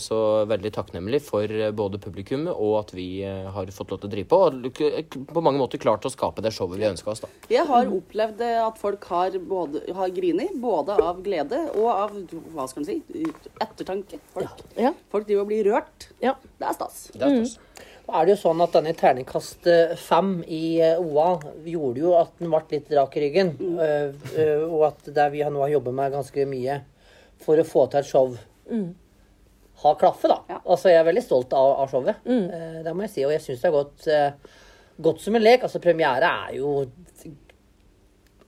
så 0.00 0.18
veldig 0.48 0.70
takknemlig 0.72 1.20
for 1.22 1.44
eh, 1.44 1.70
både 1.76 1.98
publikummet 2.00 2.54
og 2.56 2.78
at 2.80 2.92
vi 2.96 3.06
eh, 3.22 3.50
har 3.52 3.66
fått 3.76 3.92
lov 3.92 4.00
til 4.00 4.08
å 4.08 4.12
drive 4.14 4.28
på. 4.32 4.38
Og 4.48 5.18
på 5.34 5.42
mange 5.44 5.60
måter 5.60 5.78
klart 5.82 6.04
å 6.08 6.12
skape 6.12 6.40
det 6.42 6.54
showet 6.56 6.80
vi 6.80 6.88
ønska 6.88 7.12
oss, 7.12 7.20
da. 7.20 7.28
Jeg 7.52 7.66
har 7.68 7.86
opplevd 7.92 8.40
at 8.48 8.78
folk 8.80 9.04
har, 9.12 9.36
både, 9.38 9.84
har 9.94 10.08
grini, 10.16 10.48
både 10.62 10.96
av 11.02 11.20
glede 11.22 11.60
og 11.76 11.88
av 11.92 12.16
hva 12.54 12.66
skal 12.70 12.82
man 12.82 12.88
si, 12.88 12.98
ettertanke. 13.60 14.18
Folk, 14.32 14.64
Ja. 14.80 14.94
folk 15.12 15.26
driver 15.28 15.42
og 15.44 15.48
blir 15.52 15.64
rørt. 15.70 16.08
ja. 16.22 16.34
Det 16.58 16.68
er 16.68 16.72
stas. 16.78 17.10
Det 17.12 17.22
er 17.22 17.44
stas. 17.44 17.58
Nå 17.58 17.91
er 18.12 18.26
det 18.26 18.34
jo 18.34 18.40
sånn 18.42 18.62
at 18.64 18.74
denne 18.76 18.94
terningkast 18.98 19.68
eh, 19.70 19.92
fem 19.98 20.34
i 20.44 20.78
eh, 20.84 21.00
OA 21.00 21.28
gjorde 21.68 22.02
jo 22.02 22.14
at 22.18 22.32
den 22.40 22.52
ble 22.52 22.62
litt 22.70 22.90
rak 22.96 23.16
i 23.16 23.22
ryggen. 23.24 23.52
Eh, 23.86 24.64
og 24.68 24.88
at 24.90 25.12
det 25.16 25.28
vi 25.34 25.44
nå 25.44 25.62
har 25.64 25.74
jobbet 25.74 25.96
med 25.98 26.16
ganske 26.16 26.48
mye 26.48 26.80
for 27.42 27.58
å 27.58 27.66
få 27.66 27.86
til 27.90 28.02
et 28.02 28.10
show. 28.10 28.34
har 29.82 29.94
klaffet, 29.98 30.30
da. 30.30 30.38
Ja. 30.48 30.58
Altså, 30.62 30.92
jeg 30.92 31.00
er 31.00 31.08
veldig 31.08 31.24
stolt 31.24 31.54
av, 31.58 31.72
av 31.82 31.88
showet. 31.90 32.20
Mm. 32.28 32.84
det 32.84 32.92
må 32.94 33.06
jeg 33.06 33.14
si. 33.14 33.24
Og 33.26 33.32
jeg 33.34 33.42
syns 33.42 33.64
det 33.64 33.70
har 33.70 33.78
gått, 33.80 34.06
godt 35.02 35.24
som 35.24 35.38
en 35.38 35.42
lek. 35.42 35.64
Altså, 35.66 35.82
premiere 35.82 36.28
er 36.46 36.58
jo 36.60 36.76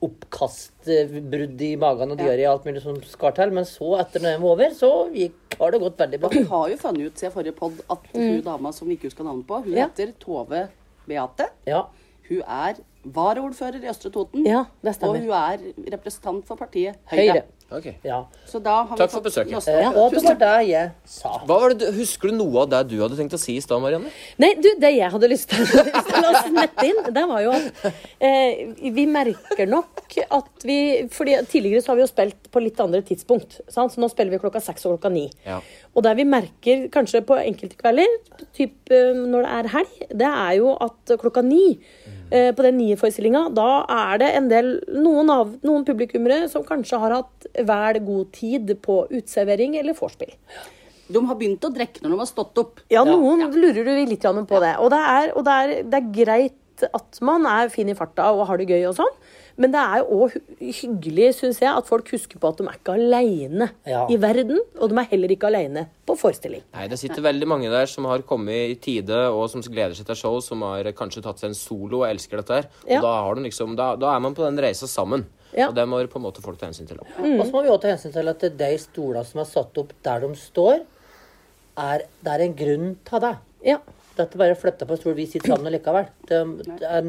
oppkast, 0.03 0.87
eh, 0.87 1.07
i 1.15 1.75
magen 1.79 2.11
og 2.11 2.17
diaré 2.17 2.45
og 2.47 2.53
alt 2.59 2.65
mulig 2.65 2.81
som 2.83 2.97
skar 3.03 3.35
til. 3.35 3.51
Men 3.51 3.63
så, 3.65 3.99
etter 3.99 4.19
når 4.19 4.35
den 4.35 4.41
var 4.41 4.49
over, 4.55 4.69
så 4.75 4.89
gikk, 5.13 5.57
har 5.59 5.71
det 5.71 5.79
gått 5.81 5.97
veldig 5.97 6.19
bra. 6.19 6.29
Vi 6.29 6.43
har 6.43 6.69
jo 6.69 6.77
funnet 6.77 7.05
ut 7.07 7.21
siden 7.21 7.31
forrige 7.35 7.55
pod 7.55 7.79
at 7.89 8.09
hun 8.13 8.41
dama 8.41 8.71
som 8.75 8.87
vi 8.87 8.97
ikke 8.97 9.09
husker 9.09 9.23
navnet 9.23 9.47
på, 9.47 9.63
hun 9.63 9.73
Ja. 9.73 9.87
heter 9.87 10.13
Tove 10.19 10.67
Beate. 11.07 11.49
Ja. 11.65 11.85
Hun 12.27 12.41
er 12.41 12.75
varaordfører 13.05 13.83
i 13.83 13.89
Østre 13.89 14.09
Toten. 14.11 14.45
Ja, 14.45 14.65
det 14.83 14.97
og 15.03 15.17
hun 15.17 15.29
er 15.29 15.57
representant 15.93 16.45
for 16.47 16.55
partiet 16.55 16.95
Høyre. 17.11 17.21
Høyre. 17.33 17.43
Ok. 17.73 17.85
ja. 18.05 18.19
Så 18.45 18.59
da 18.61 18.75
har 18.85 18.97
Takk 18.99 19.09
vi 19.09 19.15
for 19.15 19.25
besøket. 19.25 19.67
Eh, 19.71 19.95
og 19.97 20.13
det 20.13 20.21
var 20.23 20.37
det 20.37 20.51
jeg 20.69 20.91
sa. 21.09 21.31
Hva 21.49 21.57
var 21.63 21.73
det, 21.73 21.89
Husker 21.97 22.29
du 22.29 22.37
noe 22.37 22.61
av 22.61 22.69
det 22.69 22.81
du 22.91 22.99
hadde 23.01 23.17
tenkt 23.17 23.33
å 23.33 23.39
si 23.41 23.55
i 23.57 23.63
stad, 23.63 23.81
Marianne? 23.81 24.11
Nei, 24.41 24.51
du, 24.61 24.67
det 24.81 24.91
jeg 24.93 25.09
hadde 25.11 25.29
lyst 25.31 25.49
til, 25.49 25.65
å 25.65 26.33
smette 26.45 26.85
inn, 26.85 27.01
det 27.15 27.23
var 27.31 27.41
jo 27.41 27.55
at 27.57 27.87
eh, 28.21 28.61
vi 28.93 29.07
merker 29.09 29.65
nok 29.69 30.03
at 30.29 30.65
vi 30.67 30.77
fordi 31.11 31.39
Tidligere 31.49 31.81
så 31.83 31.91
har 31.91 31.99
vi 31.99 32.05
jo 32.05 32.09
spilt 32.09 32.49
på 32.53 32.61
litt 32.63 32.79
andre 32.81 33.01
tidspunkt. 33.05 33.57
Sant? 33.71 33.93
Så 33.93 34.01
nå 34.01 34.07
spiller 34.13 34.35
vi 34.35 34.41
klokka 34.41 34.61
seks 34.63 34.85
og 34.85 34.95
klokka 34.95 35.11
ni. 35.13 35.25
Ja. 35.45 35.57
Og 35.95 36.05
det 36.05 36.13
vi 36.19 36.25
merker 36.29 36.85
kanskje 36.93 37.23
på 37.27 37.37
enkelte 37.41 37.79
kvelder, 37.81 38.13
typ 38.55 38.93
eh, 38.93 39.11
når 39.17 39.45
det 39.47 39.55
er 39.57 39.71
helg, 39.73 39.97
det 40.21 40.29
er 40.31 40.53
jo 40.61 40.75
at 40.85 41.15
klokka 41.21 41.43
ni 41.45 41.63
eh, 41.73 42.14
på 42.29 42.65
den 42.65 42.79
nye 42.79 42.97
forestillinga, 42.99 43.47
da 43.55 43.85
er 43.91 44.21
det 44.21 44.31
en 44.37 44.47
del 44.51 44.71
noen, 44.95 45.29
av, 45.29 45.51
noen 45.65 45.85
publikummere 45.87 46.49
som 46.51 46.65
kanskje 46.65 46.99
har 47.03 47.19
hatt 47.19 47.47
vel 47.67 47.99
god 48.05 48.31
tid 48.35 48.73
på 48.83 49.03
uteservering 49.11 49.77
eller 49.79 49.97
vorspiel. 49.97 50.33
De 51.05 51.21
har 51.21 51.37
begynt 51.37 51.65
å 51.67 51.69
drikke 51.73 52.01
når 52.01 52.15
de 52.15 52.19
har 52.23 52.29
stått 52.29 52.61
opp. 52.61 52.81
Ja, 52.89 53.03
noen 53.05 53.45
lurer 53.53 53.85
du 53.85 53.91
litt 54.09 54.25
på 54.25 54.61
det. 54.63 54.73
Og, 54.81 54.89
det 54.93 55.01
er, 55.01 55.33
og 55.37 55.45
det, 55.45 55.55
er, 55.55 55.75
det 55.85 55.99
er 55.99 56.13
greit 56.17 56.61
at 56.83 57.19
man 57.23 57.45
er 57.47 57.69
fin 57.71 57.89
i 57.89 57.95
farta 57.95 58.31
og 58.35 58.47
har 58.49 58.59
det 58.59 58.67
gøy 58.67 58.89
og 58.89 58.97
sånn, 58.97 59.13
men 59.57 59.71
det 59.71 59.79
er 59.79 60.01
jo 60.01 60.17
òg 60.25 60.33
hyggelig, 60.59 61.29
syns 61.39 61.59
jeg, 61.63 61.71
at 61.71 61.87
folk 61.87 62.09
husker 62.11 62.39
på 62.41 62.49
at 62.51 62.57
de 62.59 62.65
er 62.67 62.75
ikke 62.79 62.95
aleine 62.97 63.69
Ja. 63.87 64.05
i 64.11 64.17
verden, 64.19 64.59
og 64.79 64.89
de 64.91 64.97
er 64.99 65.07
heller 65.11 65.31
ikke 65.31 65.47
aleine 65.47 65.85
på 66.05 66.17
forestilling. 66.19 66.61
Nei, 66.73 66.87
Det 66.87 66.99
sitter 66.99 67.21
veldig 67.23 67.47
mange 67.47 67.69
der 67.71 67.85
som 67.87 68.05
har 68.05 68.19
kommet 68.27 68.71
i 68.71 68.75
tide, 68.75 69.15
og 69.31 69.49
som 69.49 69.61
gleder 69.61 69.95
seg 69.95 70.05
til 70.05 70.15
show, 70.15 70.39
som 70.41 70.61
har 70.61 70.83
kanskje 70.91 71.23
tatt 71.23 71.39
seg 71.39 71.49
en 71.49 71.55
solo 71.55 72.03
og 72.03 72.09
elsker 72.09 72.37
dette 72.41 72.53
her. 72.53 72.67
Og 72.83 72.91
Ja. 72.91 73.01
da, 73.01 73.13
har 73.23 73.35
de 73.35 73.41
liksom, 73.43 73.75
da, 73.75 73.95
da 73.95 74.15
er 74.15 74.19
man 74.19 74.35
på 74.35 74.43
den 74.43 74.57
reisa 74.57 74.87
sammen. 74.87 75.25
Ja. 75.55 75.69
Og 75.69 75.75
det 75.75 75.87
må 75.87 76.05
på 76.07 76.17
en 76.19 76.23
måte 76.23 76.41
folk 76.43 76.57
ta 76.59 76.65
hensyn 76.67 76.85
til. 76.87 76.97
Mm. 77.17 77.39
Og 77.39 77.45
så 77.47 77.51
må 77.53 77.63
vi 77.63 77.69
også 77.69 77.81
ta 77.81 77.87
hensyn 77.95 78.11
til 78.11 78.27
at 78.27 78.39
de 78.57 78.77
stolene 78.77 79.25
som 79.25 79.39
er 79.39 79.45
satt 79.45 79.77
opp 79.77 79.93
der 80.03 80.19
de 80.19 80.35
står, 80.35 80.81
er, 81.77 81.99
det 82.23 82.31
er 82.33 82.43
en 82.43 82.55
grunn 82.55 82.97
til 83.05 83.19
det. 83.23 83.37
Ja. 83.63 83.77
Dette 84.15 84.39
bare 84.39 84.55
flytta 84.55 84.87
på 84.87 84.95
stol, 84.99 85.15
vi 85.17 85.25
sitter 85.27 85.51
sammen 85.51 85.73
likevel. 85.73 86.07
Det, 86.29 86.39
det, 86.63 86.87
er, 86.87 87.07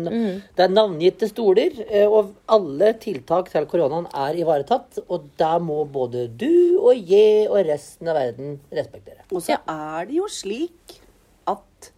det 0.57 0.65
er 0.65 0.73
navngitte 0.73 1.29
stoler, 1.31 1.77
eh, 1.87 2.07
og 2.07 2.33
alle 2.51 2.93
tiltak 3.03 3.53
til 3.53 3.69
koronaen 3.71 4.09
er 4.11 4.39
ivaretatt. 4.41 5.01
Og 5.07 5.29
det 5.39 5.53
må 5.63 5.85
både 5.87 6.27
du 6.29 6.77
og 6.81 6.99
jeg 6.99 7.47
og 7.47 7.63
resten 7.69 8.11
av 8.11 8.19
verden 8.19 8.59
respektere. 8.75 9.23
Og 9.31 9.45
så 9.47 9.61
er 9.61 10.11
det 10.11 10.19
jo 10.19 10.27
slik 10.33 10.99
at 11.47 11.91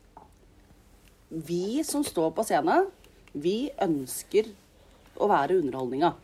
vi 1.28 1.80
som 1.84 2.04
står 2.04 2.32
på 2.36 2.44
scenen, 2.48 2.88
vi 3.32 3.68
ønsker 3.84 4.48
å 5.20 5.28
være 5.30 5.58
underholdninga. 5.62 6.14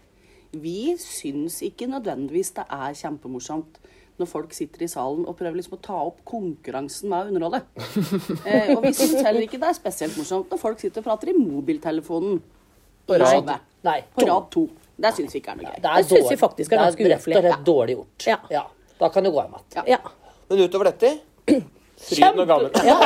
Vi 0.54 0.94
syns 1.00 1.58
ikke 1.66 1.88
nødvendigvis 1.90 2.54
det 2.56 2.64
er 2.72 2.94
kjempemorsomt 2.96 3.80
når 4.20 4.28
folk 4.30 4.52
sitter 4.54 4.84
i 4.86 4.88
salen 4.90 5.24
og 5.26 5.34
prøver 5.38 5.56
liksom 5.58 5.74
å 5.76 5.80
ta 5.82 5.96
opp 6.06 6.20
konkurransen 6.28 7.10
med 7.10 7.26
å 7.26 7.34
underholde. 7.34 7.60
Eh, 8.44 8.70
og 8.76 8.82
vi 8.84 8.92
syns 8.94 9.22
heller 9.24 9.42
ikke 9.46 9.58
det 9.60 9.68
er 9.70 9.76
spesielt 9.76 10.16
morsomt 10.20 10.50
når 10.52 10.60
folk 10.60 10.80
sitter 10.82 11.00
og 11.02 11.06
prater 11.08 11.32
i 11.32 11.36
mobiltelefonen. 11.38 12.38
På 13.08 13.18
rad-. 13.20 13.54
Nei, 13.84 13.98
På 14.14 14.26
rad 14.28 14.50
to. 14.54 14.66
Det 14.96 15.10
syns 15.16 15.34
vi 15.34 15.40
ikke 15.42 15.54
er 15.54 15.58
noe 15.58 15.70
gøy. 15.70 15.80
Det 15.82 15.90
er 15.90 16.02
Det 16.02 16.08
synes 16.12 16.30
vi 16.30 16.36
faktisk 16.40 16.72
er 16.72 16.84
ganske 16.84 17.02
Det 17.02 17.10
er 17.10 17.16
rett 17.16 17.26
og 17.26 17.48
slett 17.48 17.64
dårlig 17.66 17.96
gjort. 17.98 18.28
Ja. 18.52 18.64
Da 19.00 19.08
kan 19.10 19.24
du 19.26 19.30
gå 19.34 19.42
hjem 19.42 19.56
igjen. 19.58 19.88
ja. 19.96 20.00
Men 20.48 20.58
utover 20.68 20.92
dette 20.92 21.16
Fryd 22.04 22.38
og 22.42 22.48
gammel. 22.48 22.70
Ja, 22.84 22.96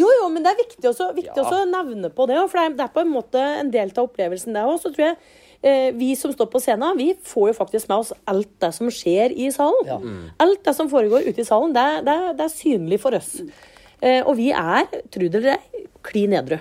jo, 0.00 0.08
jo, 0.10 0.26
men 0.32 0.42
det 0.44 0.50
er 0.52 0.58
viktig 0.58 0.88
også, 0.90 1.06
viktig 1.16 1.36
Ja. 1.36 1.44
også 1.44 1.60
å 1.62 1.66
nevne 1.70 2.10
på 2.12 2.26
det. 2.28 2.36
For 2.50 2.58
det 2.74 2.82
er, 2.84 2.90
på 2.92 3.00
en 3.04 3.12
måte 3.12 3.40
en 3.62 3.70
del 3.72 3.92
av 3.94 4.02
opplevelsen, 4.08 4.52
det 4.56 4.64
òg. 4.66 4.76
Så 4.82 4.90
tror 4.92 5.04
jeg 5.06 5.16
vi 5.62 6.14
som 6.16 6.32
står 6.32 6.46
på 6.52 6.60
scenen, 6.62 6.96
vi 6.98 7.14
får 7.26 7.48
jo 7.50 7.54
faktisk 7.58 7.88
med 7.88 7.98
oss 7.98 8.12
alt 8.26 8.48
det 8.60 8.72
som 8.74 8.90
skjer 8.92 9.32
i 9.34 9.48
salen. 9.50 9.86
Ja. 9.88 9.98
Alt 10.44 10.62
det 10.64 10.74
som 10.76 10.88
foregår 10.92 11.26
ute 11.26 11.40
i 11.40 11.44
salen, 11.48 11.72
det, 11.74 11.82
er- 11.82 12.02
det, 12.06 12.16
det 12.38 12.44
er 12.44 12.54
synlig 12.54 13.00
for 13.00 13.14
oss. 13.18 13.40
Eh, 14.00 14.20
og 14.26 14.36
vi 14.36 14.50
er, 14.52 14.84
tro 15.10 15.26
det 15.28 15.34
eller 15.40 15.56
ei, 15.56 15.86
klin 16.06 16.34
edru. 16.38 16.58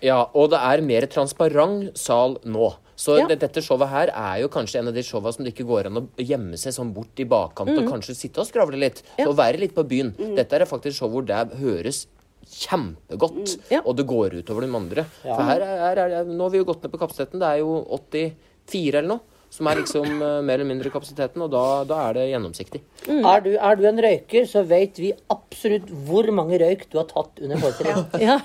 Ja, 0.00 0.22
og 0.32 0.50
det 0.54 0.60
er 0.62 0.80
mer 0.86 1.06
transparent 1.12 1.96
sal 1.98 2.38
nå. 2.44 2.72
Så 2.96 3.18
Ja. 3.18 3.26
dette 3.28 3.60
showet 3.60 3.90
her 3.92 4.08
er 4.08 4.38
jo 4.40 4.48
kanskje 4.48 4.78
en 4.80 4.88
av 4.88 4.94
de 4.94 5.02
showa 5.04 5.28
som 5.34 5.44
det 5.44 5.52
ikke 5.52 5.66
går 5.68 5.86
an 5.90 5.98
å 6.00 6.06
gjemme 6.16 6.56
seg 6.56 6.72
sånn 6.72 6.94
bort 6.96 7.18
i 7.20 7.24
bakkant 7.28 7.68
og 7.76 7.90
kanskje 7.90 8.14
sitte 8.16 8.40
og 8.40 8.46
skravle 8.48 8.78
litt. 8.80 9.02
Ja. 9.18 9.26
Så 9.26 9.34
være 9.36 9.58
litt 9.60 9.74
på 9.76 9.84
byen. 9.84 10.14
Dette 10.34 10.56
er 10.56 10.64
faktisk 10.64 10.96
show 11.02 11.10
hvor 11.12 11.26
det 11.26 11.36
høres 11.60 12.06
kjempegodt, 12.46 13.56
Ja. 13.70 13.80
og 13.84 13.96
det 13.96 14.06
går 14.06 14.38
utover 14.42 14.66
de 14.66 14.72
andre. 14.76 15.04
For 15.22 15.42
her 15.42 15.60
er, 15.60 15.78
er, 15.98 16.04
er, 16.20 16.24
Nå 16.24 16.42
har 16.46 16.50
vi 16.54 16.58
jo 16.62 16.68
gått 16.68 16.82
ned 16.86 16.92
på 16.92 16.98
kapasiteten. 17.00 17.40
Det 17.42 17.48
er 17.48 17.58
jo 17.64 17.80
84 17.90 18.94
eller 19.00 19.08
noe. 19.16 19.20
Som 19.56 19.68
er 19.70 19.78
liksom 19.78 20.04
uh, 20.20 20.40
mer 20.44 20.58
eller 20.58 20.66
mindre 20.68 20.90
kapasiteten, 20.92 21.40
og 21.40 21.48
da, 21.54 21.60
da 21.88 22.00
er 22.08 22.16
det 22.18 22.24
gjennomsiktig. 22.32 22.80
Er, 23.08 23.40
du, 23.44 23.52
er 23.54 23.76
du 23.78 23.84
en 23.88 24.00
røyker, 24.02 24.44
så 24.50 24.64
vet 24.66 24.98
vi 25.00 25.12
absolutt 25.32 25.86
hvor 26.08 26.26
mange 26.34 26.58
røyk 26.60 26.82
du 26.90 26.98
har 26.98 27.06
tatt 27.08 27.38
under 27.40 27.56
forestillingen. 27.62 28.10
Ja. 28.26 28.36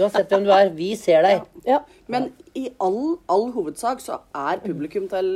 Uansett 0.00 0.32
hvem 0.32 0.46
du 0.48 0.50
er, 0.54 0.72
vi 0.74 0.88
ser 0.98 1.22
deg. 1.26 1.44
Ja. 1.68 1.82
Men 2.10 2.30
i 2.56 2.64
all, 2.82 3.18
all 3.30 3.50
hovedsak 3.54 4.00
så 4.02 4.18
er 4.34 4.58
publikum 4.64 5.06
til 5.12 5.28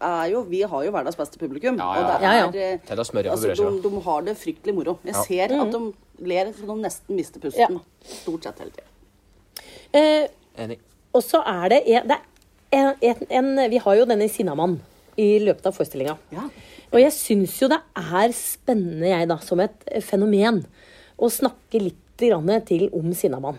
er 0.00 0.24
jo, 0.32 0.42
Vi 0.48 0.64
har 0.66 0.88
jo 0.88 0.90
hverdags 0.96 1.20
beste 1.20 1.38
publikum. 1.38 1.78
Ja, 1.78 1.92
Og 1.92 2.08
det 2.08 2.16
er, 2.16 2.24
Ja, 2.24 2.34
ja. 2.48 2.76
Til 2.88 3.04
å 3.04 3.06
smøre 3.06 3.28
på 3.30 3.36
altså, 3.36 3.52
de, 3.52 3.54
brødskiva. 3.54 3.94
de 3.94 4.04
har 4.08 4.26
det 4.26 4.36
fryktelig 4.40 4.74
moro. 4.80 4.98
Jeg 5.04 5.14
Ja. 5.14 5.22
ser 5.28 5.54
at 5.60 5.70
de 5.76 5.82
ler 6.24 6.52
så 6.56 6.66
de 6.68 6.76
nesten 6.82 7.18
mister 7.18 7.42
pusten. 7.42 7.80
Stort 8.04 8.48
sett 8.48 8.62
hele 8.62 8.74
tida. 8.74 8.88
Eh, 9.96 10.28
Enig. 10.58 10.80
Og 11.14 11.24
så 11.24 11.40
er 11.46 11.72
det, 11.72 11.82
en, 11.86 12.08
det 12.10 12.18
er 12.18 12.78
en, 12.78 12.90
en, 13.00 13.22
en 13.40 13.70
Vi 13.72 13.80
har 13.84 13.98
jo 13.98 14.08
denne 14.08 14.28
Sinnamann 14.30 14.78
i 15.18 15.30
løpet 15.42 15.66
av 15.66 15.76
forestillinga. 15.76 16.16
Ja. 16.34 16.48
Og 16.92 17.00
jeg 17.02 17.14
syns 17.16 17.56
jo 17.60 17.68
det 17.70 17.80
er 17.98 18.34
spennende, 18.36 19.08
jeg, 19.10 19.28
da, 19.30 19.38
som 19.44 19.60
et 19.62 19.88
fenomen, 20.06 20.62
å 21.18 21.30
snakke 21.32 21.80
litt 21.82 22.04
grann 22.18 22.50
til 22.66 22.88
om 22.96 23.10
Sinnamann. 23.14 23.58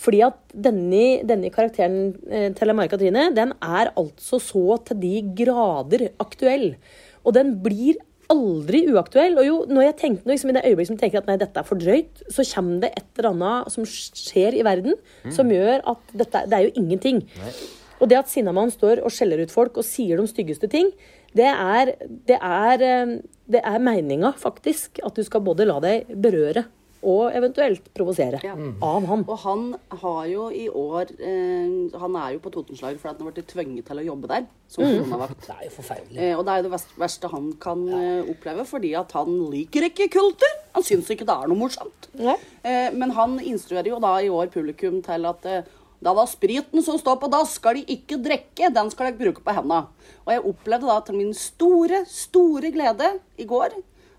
Fordi 0.00 0.22
at 0.24 0.38
denne, 0.66 1.20
denne 1.28 1.50
karakteren 1.52 2.14
eh, 2.32 2.48
til 2.56 2.72
Mari 2.72 2.88
Katrine, 2.88 3.28
den 3.36 3.52
er 3.60 3.92
altså 4.00 4.40
så 4.40 4.78
til 4.88 5.00
de 5.02 5.14
grader 5.42 6.08
aktuell. 6.22 6.72
Og 7.20 7.36
den 7.36 7.58
blir 7.60 8.00
aldri 8.32 8.84
uaktuell. 8.92 9.36
Og 9.40 9.46
jo, 9.46 9.58
når 9.70 9.88
jeg 9.88 9.96
tenkte, 10.04 10.30
liksom, 10.30 10.52
i 10.52 10.56
det 10.56 10.64
øyeblikket 10.68 10.92
som 10.92 11.00
tenker 11.00 11.22
at 11.22 11.28
nei, 11.30 11.36
dette 11.40 11.60
er 11.60 11.66
for 11.66 11.80
drøyt, 11.80 12.22
så 12.32 12.46
kommer 12.54 12.86
det 12.86 12.92
et 12.96 13.20
eller 13.20 13.32
annet 13.34 13.74
som 13.74 13.86
skjer 13.88 14.56
i 14.58 14.64
verden 14.66 14.96
som 15.34 15.50
gjør 15.52 15.84
at 15.92 16.16
dette 16.16 16.46
det 16.50 16.58
er 16.58 16.66
jo 16.68 16.74
ingenting. 16.80 17.22
Og 18.00 18.08
det 18.08 18.16
at 18.16 18.30
Sinnamann 18.32 18.72
står 18.72 19.02
og 19.04 19.12
skjeller 19.12 19.42
ut 19.44 19.52
folk 19.52 19.76
og 19.80 19.84
sier 19.84 20.20
de 20.20 20.28
styggeste 20.30 20.70
ting, 20.72 20.88
det 21.36 21.46
er, 21.46 21.92
det 22.26 22.38
er, 22.40 22.82
eh, 22.82 23.16
det 23.50 23.60
er 23.62 23.82
meninga, 23.82 24.32
faktisk. 24.40 25.02
At 25.06 25.18
du 25.18 25.22
skal 25.26 25.44
både 25.46 25.68
la 25.68 25.78
deg 25.84 26.08
berøre 26.10 26.64
og 27.02 27.32
eventuelt 27.32 27.86
provosere 27.96 28.40
Ja. 28.44 28.52
av 28.82 29.06
han. 29.08 29.24
Og 29.26 29.38
han 29.44 29.62
har 30.02 30.26
jo 30.28 30.50
i 30.52 30.66
år 30.68 31.10
eh, 31.18 31.98
Han 31.98 32.16
er 32.16 32.34
jo 32.34 32.42
på 32.44 32.52
Totenslager 32.52 32.98
fordi 33.00 33.16
han 33.18 33.26
har 33.26 33.32
blitt 33.32 33.48
tvunget 33.48 33.86
til 33.88 33.96
å 34.02 34.04
jobbe 34.04 34.28
der 34.28 34.46
som 34.68 34.84
koronavakt. 34.84 35.46
Det 35.46 35.56
er 35.56 35.64
jo 35.64 35.72
forferdelig. 35.78 36.18
Eh, 36.20 36.34
og 36.38 36.44
det 36.44 36.52
er 36.52 36.62
jo 36.62 36.68
det 36.68 36.80
verste, 37.00 37.28
han 37.32 37.52
kan 37.62 37.88
eh, 37.88 38.30
oppleve, 38.30 38.66
fordi 38.68 38.94
at 39.00 39.12
han 39.16 39.32
liker 39.50 39.88
ikke 39.88 40.10
kulter. 40.12 40.52
Han 40.74 40.82
syns 40.86 41.08
ikke 41.10 41.24
det 41.26 41.36
er 41.36 41.48
noe 41.50 41.58
morsomt. 41.58 42.10
Ja. 42.20 42.36
Eh, 42.62 42.90
men 42.92 43.10
han 43.16 43.38
instruerer 43.40 43.88
jo 43.94 43.98
da 44.02 44.18
i 44.20 44.28
år 44.28 44.52
publikum 44.52 45.00
til 45.02 45.24
at 45.26 45.46
eh, 45.46 45.62
da 46.00 46.14
var 46.16 46.24
spriten 46.30 46.80
som 46.84 46.96
står 46.96 47.18
på 47.20 47.28
dass, 47.28 47.56
skal 47.58 47.76
de 47.76 47.82
ikke 47.96 48.16
drikke, 48.24 48.70
den 48.72 48.88
skal 48.92 49.10
dere 49.10 49.18
bruke 49.20 49.42
på 49.44 49.52
hendene. 49.52 49.82
Og 50.24 50.30
jeg 50.32 50.44
opplevde 50.48 50.88
da 50.88 51.00
til 51.04 51.18
min 51.18 51.34
store, 51.36 52.04
store 52.08 52.70
glede 52.72 53.10
i 53.36 53.44
går 53.44 53.74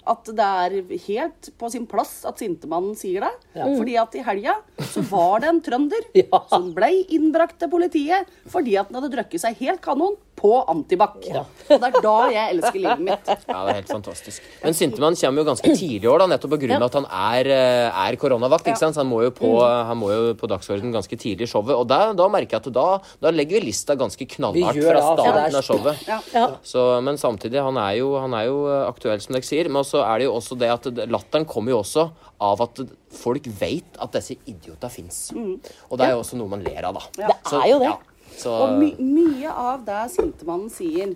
at 0.10 0.26
det 0.34 0.46
er 0.46 0.76
helt 1.08 1.50
på 1.62 1.70
sin 1.72 1.86
plass 1.90 2.24
at 2.26 2.40
sintemannen 2.42 2.96
sier 2.98 3.22
det. 3.28 3.32
Fordi 3.78 3.98
at 4.02 4.16
i 4.18 4.24
helga 4.26 4.56
så 4.92 5.04
var 5.12 5.44
det 5.44 5.50
en 5.52 5.62
trønder 5.62 6.08
Ja. 6.22 6.40
som 6.50 6.72
ble 6.74 6.90
innbrakt 7.14 7.60
til 7.62 7.70
politiet 7.72 8.28
fordi 8.50 8.78
at 8.82 8.90
han 8.90 8.98
hadde 9.02 9.14
drukket 9.14 9.44
seg 9.44 9.60
helt 9.62 9.82
kanon 9.86 10.18
på 10.42 10.52
antibac. 10.72 11.18
Og 11.22 11.70
det 11.70 11.90
er 11.90 11.98
da 12.04 12.16
jeg 12.34 12.56
elsker 12.56 12.82
livet 12.82 13.04
mitt. 13.06 13.30
Ja, 13.30 13.60
det 13.66 13.74
er 13.74 13.78
helt 13.80 13.92
fantastisk. 13.92 14.46
Men 14.64 14.78
Sintemann 14.78 15.18
kommer 15.20 15.44
jo 15.44 15.48
ganske 15.52 15.74
tidlig 15.78 16.08
i 16.08 16.10
år, 16.10 16.24
da, 16.24 16.30
nettopp 16.34 16.56
pga. 16.56 16.78
av 16.78 16.88
at 16.88 16.98
han 16.98 17.08
er, 17.10 17.50
eh, 17.54 18.00
er 18.08 18.18
koronavakt. 18.22 18.68
ikke 18.68 18.82
sant? 18.82 18.98
Så 18.98 19.04
han 19.04 19.12
må 19.12 19.22
jo 19.26 19.34
på, 19.36 19.52
han 19.62 20.02
på 20.40 20.50
dagsorden 20.50 20.94
ganske 20.94 21.18
tidlig 21.20 21.48
i 21.48 21.52
showet. 21.52 21.76
Og 21.78 21.86
da, 21.90 22.02
da 22.18 22.28
merker 22.32 22.58
jeg 22.58 22.66
at 22.66 22.74
da, 22.74 22.88
da 23.22 23.34
legger 23.34 23.60
vi 23.60 23.70
lista 23.70 23.96
ganske 24.00 24.28
knallhardt 24.36 24.82
fra 24.82 25.06
starten 25.06 25.60
av 25.62 25.68
showet. 25.68 26.08
Ja. 26.10 26.20
Ja. 26.34 26.48
Så, 26.66 26.88
men 27.06 27.22
samtidig, 27.22 27.62
han 27.62 27.78
er, 27.78 28.00
jo, 28.02 28.16
han 28.22 28.36
er 28.38 28.50
jo 28.50 28.66
eh, 28.72 28.84
aktuell, 28.90 29.22
som 29.24 29.38
dere 29.38 29.48
sier. 29.48 29.70
Men 29.72 29.88
så 29.88 30.04
er 30.08 30.22
det 30.22 30.30
jo 30.30 30.36
også 30.40 30.58
det 30.60 30.72
at 30.74 30.92
latteren 31.12 31.48
kommer 31.50 31.76
jo 31.76 31.82
også 31.84 32.10
av 32.42 32.62
at 32.66 32.82
folk 33.14 33.46
vet 33.60 34.00
at 34.02 34.16
disse 34.18 34.40
idiota 34.50 34.90
fins. 34.90 35.28
Og 35.36 36.00
det 36.00 36.08
er 36.08 36.16
jo 36.16 36.24
også 36.24 36.40
noe 36.40 36.50
man 36.56 36.64
ler 36.66 36.90
av, 36.90 36.98
da. 36.98 37.30
Det 37.30 37.60
er 37.60 37.68
jo 37.70 37.84
det. 37.84 37.92
Så, 38.38 38.52
Og 38.52 38.78
my 38.80 38.92
mye 39.00 39.52
av 39.52 39.84
det 39.86 40.04
sintemannen 40.16 40.72
sier, 40.74 41.16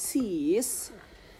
sies 0.00 0.70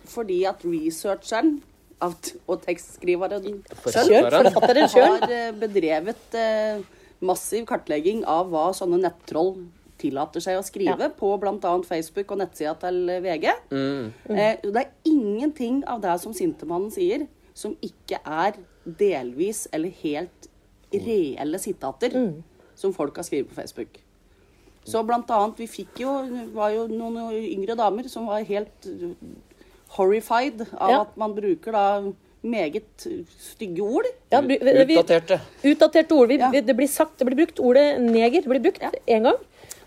fordi 0.07 0.45
at 0.49 0.63
researcheren 0.65 1.59
av 2.03 2.15
og 2.47 2.61
tekstskriveren 2.67 3.63
selv 3.89 4.29
forfatteren 4.29 4.91
sjøl. 4.93 5.17
har 5.17 5.33
eh, 5.33 5.49
bedrevet 5.57 6.37
eh, 6.37 6.85
massiv 7.25 7.65
kartlegging 7.69 8.23
av 8.29 8.51
hva 8.53 8.69
sånne 8.77 9.01
nettroll 9.01 9.55
tillater 9.97 10.45
seg 10.45 10.59
å 10.61 10.65
skrive 10.65 11.09
på 11.17 11.31
bl.a. 11.41 11.73
Facebook 11.89 12.35
og 12.35 12.43
nettsida 12.43 12.75
til 12.83 12.99
VG. 13.25 13.47
Eh, 13.73 14.59
det 14.61 14.83
er 14.83 14.91
ingenting 15.09 15.81
av 15.89 16.03
det 16.05 16.19
som 16.21 16.37
Sintemannen 16.37 16.93
sier, 16.93 17.25
som 17.57 17.73
ikke 17.81 18.21
er 18.21 18.59
delvis 18.85 19.65
eller 19.73 19.95
helt 20.03 20.51
reelle 20.93 21.59
sitater 21.59 22.13
som 22.77 22.93
folk 22.95 23.17
har 23.17 23.25
skrevet 23.27 23.49
på 23.49 23.57
Facebook. 23.57 23.97
Så 24.87 25.03
blant 25.07 25.31
annet, 25.35 25.57
vi 25.59 25.67
fikk 25.67 25.99
jo, 26.05 26.13
var 26.55 26.71
jo 26.71 26.87
noen 26.87 27.33
yngre 27.35 27.75
damer 27.77 28.07
som 28.09 28.29
var 28.31 28.45
helt 28.47 28.87
horrified 29.97 30.63
av 30.79 30.91
Ja. 30.91 31.01
at 31.03 31.17
man 31.17 31.35
bruker 31.35 31.73
da 31.73 32.13
meget 32.47 32.85
stygge 33.41 33.81
ord. 33.83 34.07
Ja, 34.31 34.41
vi- 34.41 34.59
Utdaterte. 34.59 35.41
Utdaterte 35.65 36.13
ord. 36.15 36.29
Vi, 36.29 36.39
Ja. 36.39 36.51
vi- 36.51 36.61
Det 36.61 36.77
blir 36.77 36.87
sagt, 36.89 37.19
det 37.19 37.27
blir 37.27 37.37
brukt 37.37 37.59
ordet 37.59 38.01
neger. 38.01 38.43
Det 38.43 38.49
blir 38.49 38.61
brukt 38.63 38.81
én 39.09 39.23
gang. 39.23 39.37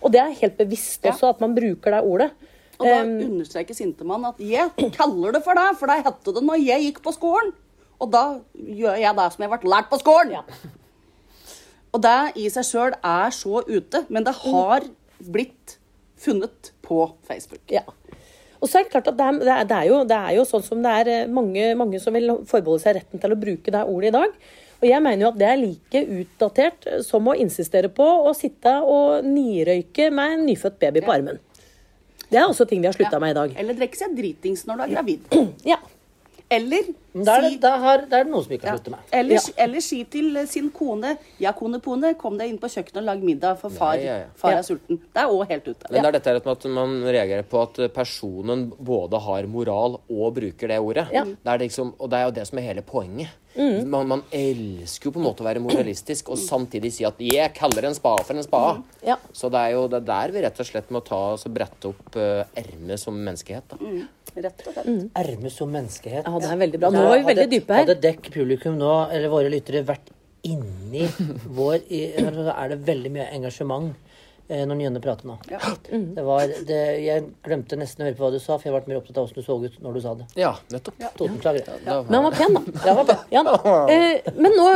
Og 0.02 0.12
det 0.12 0.20
er 0.22 0.32
helt 0.42 0.58
bevisst 0.58 1.04
Ja. 1.04 1.12
også 1.12 1.30
at 1.30 1.40
man 1.40 1.56
bruker 1.56 1.92
det 1.92 2.04
ordet. 2.04 2.32
Og 2.80 2.86
da 2.86 3.02
Um, 3.04 3.20
understreker 3.20 3.74
Sintemann 3.74 4.26
at 4.26 4.38
jeg 4.40 4.70
kaller 4.94 5.32
det 5.34 5.44
for 5.44 5.54
det, 5.54 5.78
for 5.78 5.86
det 5.88 6.04
hette 6.04 6.34
det 6.34 6.44
når 6.44 6.66
jeg 6.66 6.82
gikk 6.94 7.02
på 7.04 7.14
skolen. 7.14 7.54
Og 8.02 8.12
da 8.12 8.40
gjør 8.58 8.98
jeg 8.98 9.16
det 9.16 9.34
som 9.34 9.44
jeg 9.50 9.60
ble 9.62 9.70
lært 9.70 9.90
på 9.90 10.00
skolen. 10.00 10.32
Ja. 10.32 10.42
Og 11.96 12.02
det 12.04 12.18
i 12.38 12.50
seg 12.54 12.68
sjøl 12.68 12.96
er 12.98 13.34
så 13.34 13.64
ute, 13.66 14.04
men 14.14 14.26
det 14.28 14.36
har 14.44 14.86
blitt 15.20 15.78
funnet 16.20 16.74
på 16.86 17.02
Facebook. 17.28 17.64
Ja. 17.72 17.86
Og 18.60 18.68
så 18.68 18.80
er 18.80 18.86
det 18.86 18.94
klart 18.94 19.08
at 19.08 19.18
det 19.18 19.26
er, 19.26 19.68
det 19.68 19.76
er, 19.76 19.86
jo, 19.88 20.00
det 20.08 20.18
er 20.18 20.34
jo 20.36 20.46
sånn 20.48 20.66
som 20.66 20.82
det 20.84 20.96
er 21.02 21.12
eh, 21.14 21.30
mange, 21.32 21.70
mange 21.80 22.02
som 22.04 22.16
vil 22.16 22.34
forbeholde 22.48 22.84
seg 22.84 22.98
retten 23.00 23.22
til 23.22 23.34
å 23.34 23.40
bruke 23.40 23.72
det 23.72 23.86
ordet 23.88 24.12
i 24.12 24.18
dag. 24.18 24.34
Og 24.80 24.88
jeg 24.88 25.04
mener 25.04 25.26
jo 25.26 25.30
at 25.34 25.40
det 25.40 25.48
er 25.48 25.60
like 25.60 26.02
utdatert 26.22 26.88
som 27.08 27.28
å 27.28 27.36
insistere 27.40 27.92
på 27.92 28.04
å 28.04 28.34
sitte 28.36 28.78
og 28.88 29.26
nirøyke 29.28 30.08
med 30.16 30.36
en 30.36 30.46
nyfødt 30.48 30.78
baby 30.80 31.04
på 31.04 31.16
armen. 31.16 31.40
Det 32.30 32.38
er 32.38 32.46
også 32.46 32.68
ting 32.70 32.84
vi 32.84 32.88
har 32.88 32.96
slutta 32.96 33.20
med 33.20 33.34
i 33.34 33.38
dag. 33.40 33.56
Eller 33.60 33.76
drikke 33.80 34.00
seg 34.00 34.14
dritings 34.16 34.66
når 34.68 34.80
du 34.80 34.86
er 34.86 34.94
gravid. 34.98 35.40
Ja. 35.74 35.80
Eller 36.50 36.88
Da 37.14 37.38
er 37.38 37.42
det, 37.42 37.50
si 37.52 37.58
da 37.64 37.72
har, 37.82 38.04
da 38.10 38.20
er 38.20 38.24
det 38.28 38.32
noen 38.32 38.44
som 38.46 38.52
ikke 38.54 38.62
kan 38.68 38.72
ja. 38.72 38.78
slutte 38.78 38.92
med. 38.94 39.00
Eller, 39.12 39.36
Ja. 39.36 39.54
eller 39.66 39.82
si 39.82 40.04
til 40.04 40.38
eh, 40.38 40.46
sin 40.46 40.70
kone 40.70 41.18
Ja, 41.40 41.52
kone 41.54 41.80
Pone, 41.82 42.14
kom 42.20 42.38
deg 42.38 42.50
inn 42.50 42.60
på 42.62 42.68
kjøkkenet 42.70 42.98
og 43.02 43.04
lag 43.10 43.24
middag, 43.24 43.58
for 43.60 43.70
far, 43.70 43.96
Nei, 43.98 44.06
ja, 44.06 44.18
ja. 44.20 44.26
far 44.36 44.52
Ja. 44.52 44.58
er 44.60 44.64
sulten. 44.64 45.00
Det 45.14 45.24
er 45.24 45.28
òg 45.28 45.48
helt 45.50 45.68
ute. 45.68 45.90
Men 45.92 46.04
det 46.04 46.08
er 46.08 46.20
dette 46.20 46.46
med 46.46 46.58
at 46.58 46.66
man 46.70 47.02
reagerer 47.04 47.44
på 47.44 47.62
at 47.64 47.94
personen 47.94 48.72
både 48.80 49.20
har 49.20 49.48
moral 49.48 50.00
og 50.10 50.34
bruker 50.36 50.68
det 50.68 50.80
ordet. 50.80 51.08
Ja. 51.12 51.24
Det 51.24 51.38
er 51.54 51.58
liksom, 51.66 51.94
og 52.00 52.10
det 52.10 52.18
er 52.20 52.26
jo 52.26 52.32
det 52.32 52.48
som 52.48 52.58
er 52.60 52.62
hele 52.74 52.82
poenget. 52.82 53.30
Mm. 53.58 53.90
Man, 53.90 54.08
man 54.08 54.22
elsker 54.32 55.10
jo 55.10 55.12
på 55.12 55.20
en 55.20 55.26
måte 55.26 55.42
å 55.42 55.48
være 55.48 55.60
moralistisk 55.60 56.30
og 56.30 56.38
samtidig 56.38 56.92
si 56.94 57.04
at 57.04 57.18
'jeg 57.18 57.52
kaller 57.56 57.88
en 57.88 57.96
spade 57.96 58.24
for 58.24 58.34
en 58.38 58.44
spade'. 58.44 58.78
Mm. 58.78 58.84
Ja. 59.08 59.16
Så 59.34 59.50
det 59.50 59.58
er 59.60 59.72
jo 59.74 59.88
det 59.88 59.98
er 60.04 60.06
der 60.06 60.32
vi 60.32 60.42
rett 60.46 60.60
og 60.60 60.66
slett 60.66 60.90
må 60.92 61.02
ta 61.04 61.34
oss 61.34 61.46
og 61.48 61.54
brette 61.54 61.86
opp 61.90 62.16
uh, 62.16 62.44
ermet 62.56 63.00
som 63.00 63.14
menneskehet. 63.18 63.64
da. 63.68 63.78
Rett 64.38 64.62
og 64.68 64.74
slett. 64.74 64.86
Mm. 64.86 65.10
Erme 65.16 65.50
som 65.50 65.72
menneskehet. 65.72 66.24
ja, 66.26 66.40
det 66.40 66.50
er 66.52 66.58
veldig 66.58 66.80
bra. 66.80 66.90
Nå 67.00 67.10
er 67.14 67.18
vi 67.18 67.24
Hadde- 67.24 67.30
veldig 67.34 67.50
dype 67.56 67.74
her. 67.76 67.86
Hadde 67.88 67.98
dekk 68.04 68.30
publikum 68.36 68.78
nå, 68.80 68.94
eller 69.12 69.32
våre 69.34 69.50
lyttere, 69.54 69.84
vært 69.88 70.12
inni 70.48 71.08
vår 71.60 71.82
i, 71.92 72.04
er 72.20 72.70
det 72.72 72.78
veldig 72.88 73.10
mye 73.12 73.26
engasjement 73.36 73.90
eh, 74.50 74.62
når 74.66 74.78
Njønne 74.80 75.02
prater 75.04 75.28
nå. 75.28 75.36
Ja. 75.52 75.60
Det 75.92 76.24
var, 76.26 76.48
det, 76.70 76.78
jeg 77.04 77.26
glemte 77.46 77.76
nesten 77.78 78.06
å 78.06 78.08
høre 78.08 78.16
på 78.18 78.24
hva 78.24 78.32
du 78.32 78.40
sa, 78.40 78.56
for 78.58 78.70
jeg 78.70 78.76
ble 78.78 78.94
mer 78.94 79.02
opptatt 79.02 79.20
av 79.20 79.28
hvordan 79.28 79.44
du 79.44 79.46
så 79.50 79.58
ut 79.66 79.76
når 79.84 79.98
du 80.00 80.02
sa 80.06 80.14
det. 80.22 80.28
Ja, 80.40 80.54
nettopp. 80.72 81.04
Totenklager. 81.20 81.68
Ja. 81.86 82.00
Men 82.08 82.18
han 82.22 82.28
var 82.30 82.38
pen, 82.40 82.56
da. 82.56 82.64
Ja, 82.88 82.96
var 82.96 83.10
pen. 83.12 83.22
Ja, 83.36 83.44
eh, 83.92 84.34
men 84.40 84.56
nå, 84.58 84.70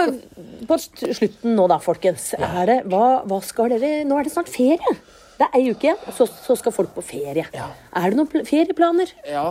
på 0.69 0.77
slutten 0.83 1.55
nå 1.57 1.67
da, 1.71 1.79
folkens. 1.83 2.33
Er 2.37 2.63
det, 2.69 2.79
hva, 2.91 3.23
hva 3.29 3.39
skal 3.47 3.71
dere 3.77 4.03
Nå 4.09 4.19
er 4.19 4.27
det 4.27 4.35
snart 4.35 4.51
ferie. 4.51 4.97
Det 5.39 5.47
er 5.47 5.55
ei 5.57 5.71
uke 5.73 5.87
igjen, 5.87 5.97
og 6.07 6.13
så, 6.13 6.27
så 6.29 6.53
skal 6.59 6.75
folk 6.75 6.91
på 6.93 7.01
ferie. 7.07 7.47
Er 7.57 8.03
det 8.11 8.19
noen 8.19 8.27
pl- 8.29 8.43
ferieplaner? 8.45 9.09
Ja, 9.25 9.47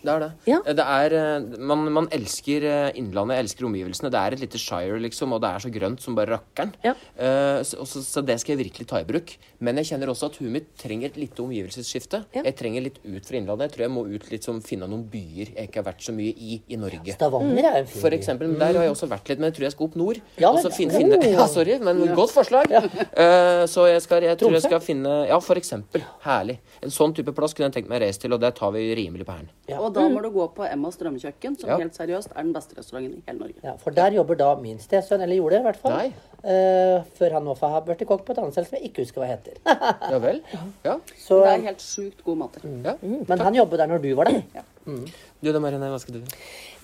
det 0.00 0.12
er 0.12 0.22
det. 0.24 0.30
Ja. 0.48 0.58
Det 0.64 0.86
er, 0.86 1.16
eh, 1.20 1.58
man, 1.70 1.84
man 1.92 2.08
elsker 2.14 2.66
eh, 2.66 2.98
Innlandet, 3.00 3.40
elsker 3.44 3.68
omgivelsene. 3.68 4.10
Det 4.12 4.20
er 4.20 4.36
et 4.36 4.44
lite 4.44 4.60
shire, 4.60 4.98
liksom, 5.02 5.34
og 5.36 5.42
det 5.44 5.50
er 5.50 5.64
så 5.66 5.72
grønt 5.74 6.04
som 6.04 6.16
bare 6.18 6.38
rakkeren. 6.38 6.72
Ja. 6.86 6.94
Uh, 7.18 7.60
så, 7.66 7.84
så, 7.88 8.02
så 8.06 8.22
det 8.24 8.38
skal 8.40 8.54
jeg 8.54 8.64
virkelig 8.64 8.88
ta 8.90 9.00
i 9.02 9.08
bruk. 9.08 9.34
Men 9.60 9.80
jeg 9.80 9.92
kjenner 9.92 10.12
også 10.12 10.30
at 10.30 10.38
huet 10.40 10.54
mitt 10.54 10.70
trenger 10.80 11.10
et 11.10 11.18
lite 11.20 11.44
omgivelsesskifte. 11.44 12.22
Ja. 12.36 12.44
Jeg 12.46 12.56
trenger 12.58 12.86
litt 12.86 13.00
ut 13.04 13.28
fra 13.28 13.40
Innlandet. 13.40 13.68
Jeg 13.68 13.76
tror 13.76 13.86
jeg 13.86 13.94
må 13.96 14.06
ut 14.08 14.30
litt 14.32 14.46
som 14.46 14.62
finne 14.64 14.88
noen 14.90 15.04
byer 15.10 15.52
jeg 15.54 15.68
ikke 15.68 15.82
har 15.82 15.88
vært 15.90 16.04
så 16.06 16.14
mye 16.16 16.32
i 16.32 16.60
i 16.70 16.78
Norge. 16.80 17.14
Stavanger 17.16 17.66
er 17.66 17.78
en 17.82 17.88
fin 17.88 18.02
For 18.02 18.14
eksempel, 18.14 18.50
men 18.50 18.58
Der 18.60 18.76
har 18.78 18.86
jeg 18.86 18.94
også 18.94 19.08
vært 19.10 19.30
litt, 19.30 19.40
men 19.40 19.50
jeg 19.50 19.58
tror 19.58 19.66
jeg 19.66 19.74
skal 19.74 19.88
opp 19.88 19.96
nord. 20.00 20.20
Ja, 20.40 20.50
og 20.50 20.60
så 20.64 20.72
finne, 20.74 20.96
finne, 20.96 21.18
ja, 21.36 21.46
sorry, 21.50 21.76
men 21.82 22.02
godt 22.16 22.34
forslag. 22.34 22.72
Uh, 22.72 23.64
så 23.70 23.86
jeg, 23.90 24.02
skal, 24.04 24.26
jeg 24.26 24.38
tror 24.40 24.56
jeg 24.56 24.64
skal 24.66 24.82
finne 24.84 25.14
Ja, 25.30 25.38
for 25.44 25.60
eksempel. 25.60 26.04
Herlig. 26.24 26.60
En 26.84 26.94
sånn 26.94 27.14
type 27.16 27.34
plass 27.36 27.56
kunne 27.56 27.70
jeg 27.70 27.80
tenkt 27.80 27.92
meg 27.92 28.00
å 28.00 28.04
reise 28.06 28.22
til, 28.22 28.34
og 28.36 28.42
det 28.42 28.52
tar 28.58 28.72
vi 28.76 28.86
rimelig 28.98 29.26
på 29.28 29.36
hælen. 29.36 29.50
Og 29.90 29.94
da 29.98 30.06
må 30.08 30.22
du 30.24 30.30
gå 30.34 30.46
på 30.56 30.64
Emmas 30.70 30.96
drømmekjøkken, 31.00 31.58
som 31.60 31.70
Ja. 31.70 31.76
helt 31.82 31.94
seriøst 31.98 32.30
er 32.34 32.42
den 32.46 32.52
beste 32.54 32.78
restauranten 32.78 33.18
i 33.18 33.22
hele 33.26 33.38
Norge. 33.42 33.60
Ja, 33.66 33.74
for 33.82 33.90
der 33.96 34.14
jobber 34.16 34.38
da 34.38 34.54
min 34.62 34.78
stesønn, 34.78 35.20
eller 35.22 35.34
gjorde 35.36 35.56
det 35.58 35.60
i 35.60 35.66
hvert 35.68 35.80
fall. 35.82 35.96
Nei. 35.98 36.12
Eh, 36.40 37.02
før 37.18 37.32
han 37.36 37.44
nå 37.44 37.54
har 37.60 37.82
blitt 37.84 38.06
kokk 38.08 38.22
på 38.24 38.32
et 38.32 38.38
annet 38.40 38.54
sted 38.56 38.66
som 38.70 38.78
jeg 38.78 38.88
ikke 38.90 39.02
husker 39.04 39.20
hva 39.20 39.28
heter. 39.28 39.58
Ja 39.66 40.18
vel? 40.22 40.40
Ja. 40.86 40.94
Så, 41.20 41.42
Det 41.44 41.52
er 41.58 41.66
helt 41.68 41.82
sjukt 41.84 42.22
gode 42.24 42.38
mater. 42.38 42.62
ja. 42.64 42.94
men 43.02 43.38
han 43.44 43.54
jobbet 43.54 43.76
der 43.82 43.86
når 43.90 44.00
du 44.02 44.14
var 44.16 44.24
der. 44.30 44.42
Du 45.40 45.52
da, 45.52 45.60
Marianne, 45.60 45.88
hva 45.92 45.98
skal 46.00 46.14
du? 46.16 46.22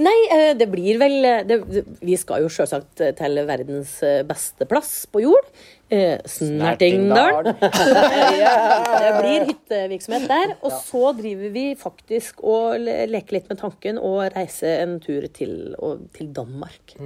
Nei, 0.04 0.14
eh, 0.32 0.52
det 0.54 0.66
blir 0.70 0.98
vel 1.00 1.24
eh, 1.24 1.42
det, 1.48 1.56
det- 1.72 1.84
Vi 2.04 2.14
skal 2.20 2.42
jo 2.44 2.48
sjølsagt 2.52 3.00
eh, 3.00 3.12
til 3.16 3.40
verdens 3.48 3.96
eh, 4.04 4.22
beste 4.28 4.66
plass 4.68 5.06
på 5.10 5.22
jord. 5.24 5.48
Eh, 5.88 6.18
Snertingdal. 6.26 7.52
Det 7.60 9.12
blir 9.20 9.44
hyttevirksomhet 9.50 10.24
der. 10.30 10.54
Og 10.66 10.72
så 10.82 11.12
driver 11.18 11.52
vi 11.54 11.64
faktisk 11.78 12.42
og 12.42 12.78
le- 12.82 13.04
leker 13.10 13.36
litt 13.38 13.48
med 13.52 13.60
tanken 13.60 14.00
å 14.02 14.16
reise 14.34 14.72
en 14.82 14.96
tur 15.04 15.28
til, 15.36 15.74
og, 15.78 16.06
til 16.16 16.32
Danmark. 16.34 16.96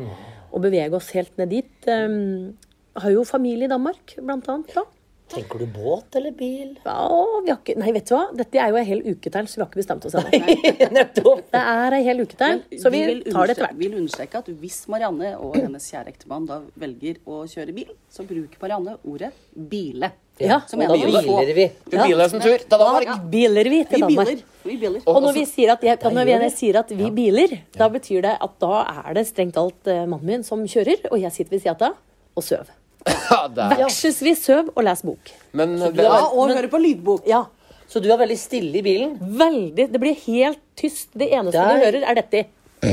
Og 0.53 0.63
bevege 0.65 0.97
oss 0.97 1.11
helt 1.17 1.37
ned 1.41 1.53
dit. 1.53 1.73
Um, 1.91 2.57
har 3.01 3.13
jo 3.15 3.23
familie 3.29 3.69
i 3.69 3.71
Danmark, 3.71 4.17
blant 4.19 4.49
annet. 4.51 4.73
Da. 4.75 4.83
Tenker 5.31 5.63
du 5.63 5.67
båt 5.71 6.17
eller 6.19 6.35
bil? 6.35 6.73
Ja, 6.85 7.09
vi 7.45 7.53
har 7.53 7.59
ikke, 7.61 7.77
nei, 7.79 7.93
vet 7.95 8.09
du 8.09 8.15
hva? 8.17 8.23
Dette 8.35 8.59
er 8.59 8.73
jo 8.73 8.81
en 8.81 8.89
hel 8.89 9.03
uke 9.07 9.31
til, 9.31 9.51
så 9.51 9.61
vi 9.61 9.63
har 9.63 9.69
ikke 9.71 9.83
bestemt 9.83 10.07
oss 10.09 10.17
ennå. 10.19 10.31
Det 11.51 11.61
er 11.61 11.97
ei 11.97 12.01
hel 12.07 12.25
uke 12.25 12.39
til, 12.41 12.65
så 12.83 12.91
vi 12.91 13.05
vi 13.07 13.21
tar 13.31 13.47
det 13.47 13.55
etter 13.55 13.67
hvert. 13.67 13.77
Vi 13.79 13.87
vil 13.87 14.01
understreke 14.01 14.41
at 14.43 14.51
hvis 14.63 14.81
Marianne 14.91 15.37
og 15.39 15.55
hennes 15.59 15.87
kjære 15.93 16.15
ektemann 16.15 16.49
da 16.49 16.59
velger 16.83 17.21
å 17.31 17.45
kjøre 17.51 17.77
bil, 17.77 17.95
så 18.11 18.27
bruker 18.27 18.65
Marianne 18.65 18.97
ordet 19.07 19.31
bile. 19.55 20.11
Ja, 20.41 20.61
Som 20.67 20.81
Og 20.81 20.89
da 20.89 20.95
en 20.97 21.05
biler 21.05 21.55
vi. 21.55 21.67
Du 21.85 21.97
biler 21.99 22.25
oss 22.25 22.35
en 22.35 22.41
tur 22.41 22.57
til 22.57 22.71
Danmark. 22.71 23.07
Ja. 23.07 23.17
Biler 23.35 23.69
vi 23.69 23.79
Vi 23.83 23.85
til 23.91 24.01
Danmark. 24.07 24.45
Vi 24.65 24.77
biler. 24.81 25.01
Og 25.07 25.23
når 25.23 25.37
vi 25.37 25.45
sier 25.45 25.75
at, 25.75 25.85
jeg, 25.85 25.99
når 26.01 26.25
vi. 26.25 26.51
sier 26.57 26.81
at 26.81 26.91
vi 26.97 27.11
biler, 27.11 27.59
da 27.77 27.89
betyr 27.93 28.23
det 28.25 28.37
at 28.41 28.59
da 28.63 28.85
er 29.05 29.15
det 29.21 29.27
strengt 29.29 29.55
talt 29.55 29.87
eh, 29.87 30.07
mannen 30.07 30.27
min 30.27 30.47
som 30.47 30.65
kjører, 30.65 31.11
og 31.11 31.21
jeg 31.21 31.33
sitter 31.37 31.57
ved 31.57 31.67
sida 31.67 31.77
av 31.93 31.99
og 32.37 32.47
søv. 32.47 32.73
Ja, 33.07 33.47
vi 33.49 33.79
Vekselsvis 33.85 34.45
søv 34.45 34.71
og 34.75 34.83
les 34.85 35.03
bok. 35.07 35.31
Men 35.57 35.77
du 35.79 36.03
Ja, 36.03 36.27
og 36.29 36.49
men, 36.49 36.57
høre 36.59 36.69
på 36.73 36.81
lydbok. 36.83 37.27
Ja, 37.29 37.45
Så 37.91 37.99
du 38.03 38.07
er 38.13 38.19
veldig 38.21 38.39
stille 38.39 38.77
i 38.79 38.83
bilen? 38.87 39.17
veldig. 39.21 39.89
Det 39.93 40.01
blir 40.01 40.15
helt 40.27 40.61
tyst. 40.79 41.09
Det 41.15 41.31
eneste 41.33 41.59
Der. 41.59 41.79
du 41.79 41.85
hører, 41.87 42.03
er 42.11 42.15
dette. 42.21 42.45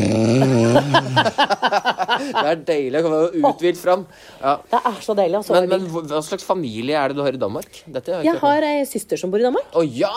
det 2.27 2.43
er 2.43 2.57
deilig 2.67 2.99
å 2.99 3.03
komme 3.05 3.19
uthvilt 3.51 3.79
fram. 3.79 4.05
Ja. 4.41 4.57
Det 4.71 4.79
er 4.89 4.97
så 5.05 5.15
deilig. 5.17 5.37
Altså. 5.39 5.53
Men, 5.55 5.69
men 5.71 5.81
hva 6.09 6.21
slags 6.25 6.43
familie 6.47 6.97
er 6.99 7.13
det 7.13 7.15
du 7.19 7.23
har 7.23 7.33
i 7.37 7.39
Danmark? 7.41 7.83
Dette 7.85 8.17
har 8.17 8.25
jeg 8.25 8.41
har 8.41 8.67
ei 8.67 8.85
søster 8.89 9.17
som 9.21 9.31
bor 9.31 9.39
i 9.39 9.45
Danmark. 9.47 9.67
Å 9.77 9.83
ja! 9.85 10.11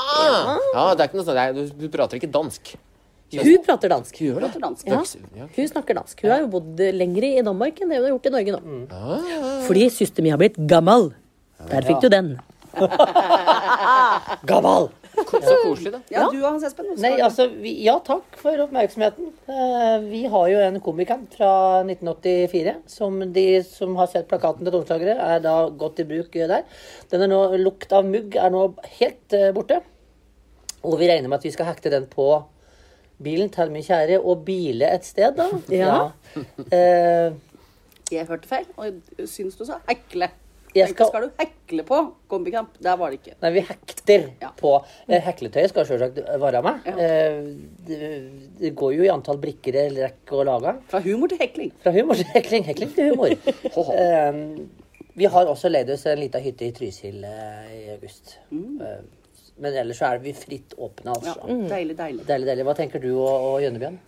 ja! 0.75 0.87
Det 0.95 1.05
er 1.05 1.11
ikke 1.11 1.21
noe 1.21 1.29
sånt. 1.29 1.61
Du, 1.61 1.63
du 1.85 1.93
prater 1.93 2.19
ikke 2.21 2.33
dansk. 2.35 2.75
Hun 3.31 3.65
prater 3.67 3.93
dansk. 3.93 4.21
Hun? 4.25 4.39
Prater 4.41 4.63
dansk. 4.63 4.87
Ja, 4.91 5.47
hun 5.55 5.69
snakker 5.71 5.99
dansk. 6.01 6.23
Hun 6.25 6.33
har 6.35 6.43
jo 6.43 6.51
bodd 6.51 6.81
lenger 6.97 7.27
i 7.29 7.35
Danmark 7.47 7.79
enn 7.79 7.93
det 7.93 8.01
hun 8.01 8.09
har 8.09 8.15
gjort 8.17 8.31
i 8.31 8.35
Norge 8.37 8.55
nå. 8.57 8.61
Mm. 8.61 8.87
Ah. 8.91 9.27
Fordi 9.69 9.89
søsteren 9.95 10.27
min 10.27 10.35
har 10.35 10.41
blitt 10.43 10.59
gammel. 10.71 11.13
Der 11.71 11.87
fikk 11.87 12.01
du 12.03 12.09
den. 12.11 12.33
Gammel! 14.51 14.89
Så 15.21 15.57
koselig, 15.65 15.93
da. 15.93 16.01
Ja, 16.13 16.27
du 16.31 16.39
og 16.39 16.47
Hans 16.47 16.65
Espen. 16.65 16.93
Nei, 17.03 17.13
altså, 17.21 17.47
vi, 17.61 17.73
ja, 17.85 17.97
takk 18.05 18.39
for 18.41 18.63
oppmerksomheten. 18.65 19.33
Eh, 19.51 19.97
vi 20.07 20.23
har 20.33 20.47
jo 20.53 20.61
en 20.65 20.79
komikant 20.85 21.35
fra 21.37 21.51
1984. 21.83 22.77
Som 22.91 23.19
de 23.35 23.47
som 23.67 23.97
har 24.01 24.11
sett 24.13 24.31
plakaten 24.31 24.65
til 24.65 24.75
Domslagere, 24.75 25.19
er 25.19 25.43
da 25.45 25.57
godt 25.69 26.01
i 26.03 26.09
bruk 26.09 26.39
eh, 26.39 26.49
der. 26.51 26.65
Den 27.13 27.27
er 27.27 27.33
nå, 27.33 27.43
Lukt 27.61 27.93
av 27.97 28.07
mugg 28.09 28.39
er 28.39 28.55
nå 28.55 28.65
helt 29.01 29.37
eh, 29.37 29.51
borte. 29.57 29.83
Og 30.87 30.97
vi 31.03 31.11
regner 31.11 31.29
med 31.29 31.41
at 31.41 31.49
vi 31.49 31.53
skal 31.53 31.69
hekte 31.69 31.93
den 31.93 32.09
på 32.11 32.31
bilen 33.23 33.51
til 33.53 33.71
min 33.71 33.83
kjære 33.87 34.21
og 34.21 34.45
bile 34.47 34.89
et 34.95 35.05
sted, 35.05 35.37
da. 35.37 35.49
Ja. 35.83 36.11
Eh, 36.73 37.33
Jeg 38.11 38.27
hørte 38.27 38.49
feil, 38.51 38.67
og 38.77 39.27
syns 39.31 39.55
du 39.59 39.65
sa 39.69 39.79
hekle. 39.89 40.31
Jeg 40.75 40.89
skal- 40.93 41.09
skal... 41.11 41.25
du 41.27 41.31
hekle 41.41 41.83
på 41.87 41.97
kombikamp? 42.31 42.77
Der 42.83 42.95
var 42.99 43.11
det 43.11 43.19
ikke. 43.21 43.33
Nei, 43.43 43.51
vi 43.57 43.61
hekter 43.67 44.29
Ja. 44.43 44.51
på 44.57 44.77
Hekletøy 45.09 45.25
Hekletøyet 45.27 45.71
skal 45.73 45.87
selvsagt 45.89 46.21
være 46.41 46.63
med. 46.63 46.85
Ja. 46.87 46.95
Eh, 47.07 47.41
det, 47.89 48.11
det 48.61 48.71
går 48.79 48.93
jo 48.95 49.03
i 49.03 49.11
antall 49.11 49.39
brikker 49.43 49.73
det 49.75 49.85
rekker 49.99 50.43
å 50.43 50.45
lage. 50.47 50.77
Fra 50.93 51.01
humor 51.03 51.27
til 51.33 51.39
hekling. 51.43 51.73
Fra 51.83 51.91
humor 51.95 52.15
til 52.21 52.31
hekling, 52.35 52.65
hekling 52.71 52.95
til 52.95 53.11
humor. 53.11 53.35
Eh, 54.01 54.39
vi 55.19 55.27
har 55.27 55.47
også 55.51 55.69
leid 55.69 55.91
oss 55.91 56.07
en 56.07 56.21
liten 56.23 56.41
hytte 56.45 56.69
i 56.69 56.73
Trysil 56.73 57.25
eh, 57.27 57.73
i 57.75 57.81
august. 57.97 58.37
Eh, 58.55 59.01
men 59.61 59.81
ellers 59.85 60.01
så 60.01 60.11
er 60.15 60.23
vi 60.25 60.33
fritt 60.37 60.77
åpne, 60.77 61.17
altså. 61.17 61.37
Ja. 61.45 61.59
Deilig, 61.75 61.97
deilig. 61.99 62.27
Deilig, 62.29 62.49
deilig. 62.53 62.69
Hva 62.69 62.77
tenker 62.79 63.03
du 63.03 63.11
og, 63.15 63.35
og 63.51 63.59
Jønnebjørn? 63.65 63.99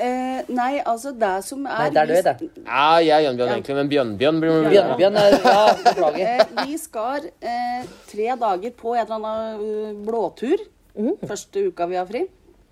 Eh, 0.00 0.48
nei, 0.48 0.78
altså, 0.88 1.12
det 1.12 1.32
som 1.44 1.66
er 1.68 1.82
Nei, 1.82 1.88
det 1.92 2.00
er 2.00 2.08
du 2.08 2.14
det. 2.24 2.62
Ja, 2.64 2.84
jeg 3.04 3.12
er 3.18 3.24
Jønbjørn 3.26 3.50
egentlig, 3.52 3.76
men 3.76 3.90
Bjørnbjørn 3.92 4.38
blir 4.40 4.68
Bjørnebjørn 4.72 5.18
er 5.20 5.34
Ja, 5.44 5.64
beklager. 5.84 6.30
Eh, 6.30 6.66
vi 6.70 6.78
skal 6.80 7.26
eh, 7.28 7.82
tre 8.08 8.28
dager 8.40 8.76
på 8.78 8.94
en 8.94 9.02
eller 9.02 9.18
annen 9.18 10.04
blåtur. 10.06 10.62
blåtur. 10.94 11.26
Første 11.28 11.66
uka 11.68 11.88
vi 11.90 11.98
har 12.00 12.08
fri. 12.08 12.24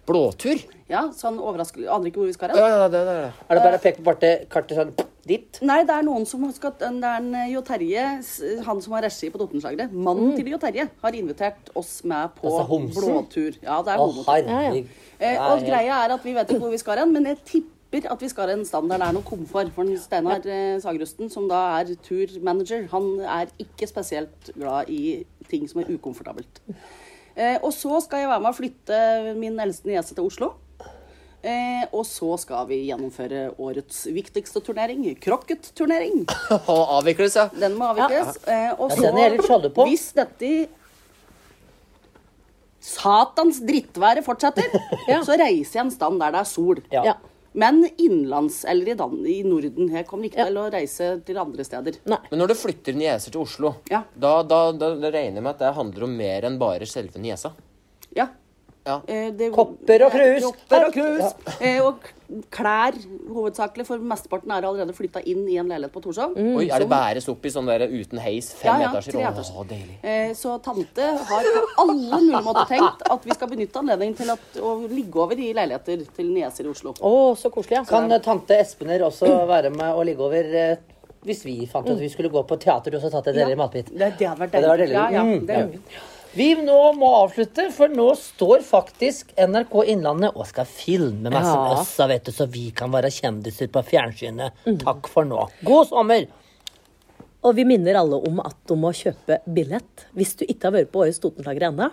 Blåtur? 0.09 0.63
Ja, 0.89 1.03
sånn 1.13 1.37
overraskelse. 1.37 1.89
Aner 1.93 2.09
ikke 2.09 2.23
hvor 2.23 2.31
vi 2.31 2.35
skal 2.37 2.55
Ja, 2.57 2.65
hen. 2.65 2.79
ja, 2.81 2.89
det, 2.89 3.01
det, 3.05 3.15
det. 3.19 3.33
Er 3.51 3.59
det 3.59 3.65
bare 3.67 3.79
å 3.79 3.83
peke 3.85 4.01
på 4.01 4.13
kartet, 4.15 4.47
kartet 4.53 4.79
sånn 4.81 4.93
dit? 5.29 5.59
Nei, 5.69 5.83
det 5.85 5.93
er 5.99 6.07
noen 6.07 6.25
som 6.27 6.47
skal 6.57 6.73
Det 6.81 6.87
er 6.89 7.19
en 7.19 7.35
eh, 7.37 7.51
Jo 7.53 7.61
Terje, 7.67 8.05
han 8.65 8.81
som 8.81 8.95
har 8.97 9.05
regi 9.05 9.29
på 9.35 9.41
Totenslageret. 9.43 9.93
Mannen 9.93 10.33
til 10.39 10.49
Jo 10.55 10.59
Terje 10.63 10.87
har 11.03 11.19
invitert 11.19 11.69
oss 11.77 11.99
med 12.09 12.33
på 12.39 12.49
Altså 12.49 13.03
blåtur. 13.03 13.59
Ja, 13.61 13.83
det 13.85 13.93
er 13.93 14.01
homsen. 14.01 14.49
Ja, 14.49 14.63
ja. 14.73 14.85
Eh, 15.19 15.37
og 15.51 15.59
er- 15.61 15.67
greia 15.69 15.99
er 16.07 16.15
at 16.17 16.25
vi 16.25 16.33
vet 16.39 16.49
ikke 16.55 16.63
hvor 16.65 16.73
vi 16.73 16.81
skal 16.81 17.03
hen, 17.03 17.13
men 17.13 17.27
jeg 17.29 17.43
tipper 17.45 18.09
at 18.13 18.21
vi 18.21 18.29
skal 18.29 18.51
en 18.53 18.65
standard 18.69 19.01
der 19.01 19.09
er 19.09 19.17
noe 19.17 19.25
komfort. 19.29 19.71
For 19.77 19.85
Steinar 20.01 20.41
eh, 20.47 20.79
Sagerusten, 20.81 21.29
som 21.33 21.47
da 21.49 21.61
er 21.83 21.93
turmanager, 22.05 22.89
han 22.93 23.07
er 23.25 23.53
ikke 23.61 23.89
spesielt 23.89 24.51
glad 24.57 24.89
i 24.89 25.25
ting 25.49 25.69
som 25.69 25.81
er 25.85 25.93
ukomfortabelt. 25.93 26.63
Eh, 27.39 27.59
og 27.63 27.71
så 27.73 28.01
skal 28.03 28.25
jeg 28.25 28.31
være 28.33 28.43
med 28.43 28.51
å 28.51 28.57
flytte 28.57 28.97
min 29.39 29.61
eldste 29.63 29.87
niese 29.91 30.17
til 30.17 30.27
Oslo. 30.27 30.49
Eh, 31.39 31.85
og 31.95 32.03
så 32.03 32.33
skal 32.43 32.67
vi 32.67 32.81
gjennomføre 32.89 33.45
årets 33.63 34.01
viktigste 34.11 34.59
turnering, 34.67 35.05
krokketturnering. 35.23 36.25
Og 36.59 36.83
avvikles, 36.99 37.37
ja. 37.39 37.47
Den 37.55 37.77
må 37.79 37.93
avvikles. 37.93 38.41
Eh, 38.51 38.73
og 38.75 38.91
Ja, 38.91 39.31
så, 39.47 39.61
hvis 39.87 40.09
dette 40.19 40.51
satans 42.89 43.61
drittværet 43.69 44.25
fortsetter, 44.27 44.67
Ja. 45.11 45.21
så 45.23 45.37
reiser 45.39 45.79
jeg 45.81 45.85
en 45.87 45.95
stand 45.95 46.19
der 46.23 46.35
det 46.35 46.43
er 46.43 46.49
sol. 46.51 46.83
Ja. 46.95 47.15
Men 47.59 47.81
innenlands 47.99 48.61
eller 48.71 48.93
i, 48.93 48.95
Dan 48.99 49.17
i 49.27 49.41
Norden. 49.43 49.89
Jeg 49.91 50.07
kommer 50.07 50.29
ikke 50.29 50.39
Ja. 50.39 50.45
til 50.47 50.59
å 50.63 50.67
reise 50.71 51.09
til 51.27 51.39
andre 51.43 51.65
steder. 51.67 51.97
Nei. 52.07 52.19
Men 52.31 52.39
når 52.41 52.53
du 52.53 52.55
flytter 52.55 52.95
nieser 52.95 53.33
til 53.35 53.41
Oslo, 53.43 53.75
Ja. 53.91 54.05
da, 54.17 54.43
da, 54.47 54.61
da, 54.73 54.93
da 54.95 55.11
regner 55.11 55.41
jeg 55.41 55.43
med 55.43 55.55
at 55.57 55.59
det 55.65 55.75
handler 55.75 56.05
om 56.07 56.17
mer 56.17 56.43
enn 56.47 56.59
bare 56.61 56.87
selve 56.87 57.19
niesa. 57.19 57.53
Ja. 58.15 58.29
Ja. 58.87 59.01
Eh, 59.07 59.31
det- 59.37 59.53
Kopper 59.53 60.05
og 60.07 60.13
krus. 60.13 60.43
Kopper 60.45 60.87
og 60.87 60.93
krus. 60.95 61.35
Eh, 61.61 61.81
og 61.85 61.99
klær 62.51 62.93
hovedsakelig, 63.29 63.85
for 63.87 63.99
mesteparten 63.99 64.51
er 64.53 64.63
allerede 64.69 64.95
flytta 64.97 65.21
inn 65.27 65.47
i 65.49 65.57
en 65.59 65.69
leilighet 65.69 65.93
på 65.93 66.01
Torshov. 66.03 66.37
Oi, 66.37 66.69
er 66.71 66.79
det 66.79 66.89
bæres 66.89 67.29
opp 67.29 67.45
i 67.45 67.49
sånn 67.51 67.67
der 67.67 67.87
uten 67.89 68.19
heis, 68.19 68.53
fem 68.55 68.81
Ja, 68.81 68.93
ja, 68.93 68.93
etasjer? 68.93 69.15
Å, 69.57 69.67
deilig. 69.69 69.99
Eh, 70.03 70.33
Så 70.35 70.59
tante 70.63 71.01
har 71.03 71.43
på 71.43 71.65
alle 71.83 71.95
mulige 71.95 72.43
måter 72.45 72.67
tenkt 72.69 73.03
at 73.11 73.25
vi 73.25 73.31
skal 73.37 73.49
benytte 73.49 73.77
anledningen 73.81 74.17
til 74.17 74.31
at, 74.31 74.39
å 74.61 74.89
ligge 74.89 75.17
over 75.17 75.35
i 75.37 75.53
leiligheter 75.53 76.07
til 76.17 76.27
nieser 76.33 76.65
i 76.65 76.69
Oslo. 76.73 76.93
Å, 76.95 77.37
så 77.37 77.51
koselig, 77.51 77.73
ja. 77.81 77.85
Kan 77.85 78.09
tante 78.21 78.57
Espener 78.61 79.01
også 79.01 79.47
være 79.49 79.71
med 79.71 79.93
og 79.95 80.05
ligge 80.07 80.21
over 80.21 80.45
eh, 80.55 80.77
hvis 81.25 81.43
vi 81.45 81.67
fant 81.67 81.85
ut 81.89 81.93
at 81.97 82.01
vi 82.01 82.09
skulle 82.09 82.31
gå 82.31 82.43
på 82.47 82.57
teater 82.61 82.95
og 82.95 83.03
så 83.03 83.11
tatt 83.11 83.27
et 83.29 83.35
Ja. 83.37 83.45
deilig 83.47 83.57
matbit? 83.59 83.87
Det, 83.91 84.15
det 84.19 84.29
hadde 84.29 84.39
vært 84.39 84.55
Ja, 84.55 84.61
det 84.61 84.69
var 84.69 84.77
deilig. 84.79 84.95
deilig. 84.95 84.95
Ja, 84.95 85.11
ja, 85.11 85.23
Mm, 85.25 85.49
ja. 85.49 86.01
Vi. 86.35 86.55
Nå 86.63 86.79
må 86.99 87.09
avslutte, 87.25 87.69
for 87.75 87.89
nå 87.93 88.09
står 88.19 88.63
faktisk 88.67 89.33
NRK 89.39 89.75
Innlandet 89.95 90.35
og 90.37 90.47
skal 90.51 90.67
filme 90.69 91.31
meg 91.31 91.39
Ja. 91.43 91.55
med 91.55 91.79
oss, 91.79 91.95
så 91.97 92.09
vet 92.09 92.25
du, 92.25 92.33
så 92.33 92.47
vi 92.51 92.71
kan 92.71 92.91
være 92.93 93.11
kjendiser 93.11 93.69
på 93.73 93.83
fjernsynet. 93.85 94.53
Takk 94.85 95.09
for 95.09 95.25
nå. 95.25 95.49
God 95.65 95.89
sommer! 95.89 96.27
Og 97.45 97.55
vi 97.55 97.65
minner 97.65 97.95
alle 98.01 98.17
om 98.29 98.41
at 98.43 98.57
du 98.67 98.75
må 98.75 98.91
kjøpe 98.93 99.39
billett. 99.47 100.07
Hvis 100.15 100.35
du 100.37 100.45
ikke 100.45 100.65
har 100.69 100.73
vært 100.73 100.91
på 100.93 101.05
årets 101.05 101.21
Totenlager 101.23 101.69
ennå, 101.71 101.91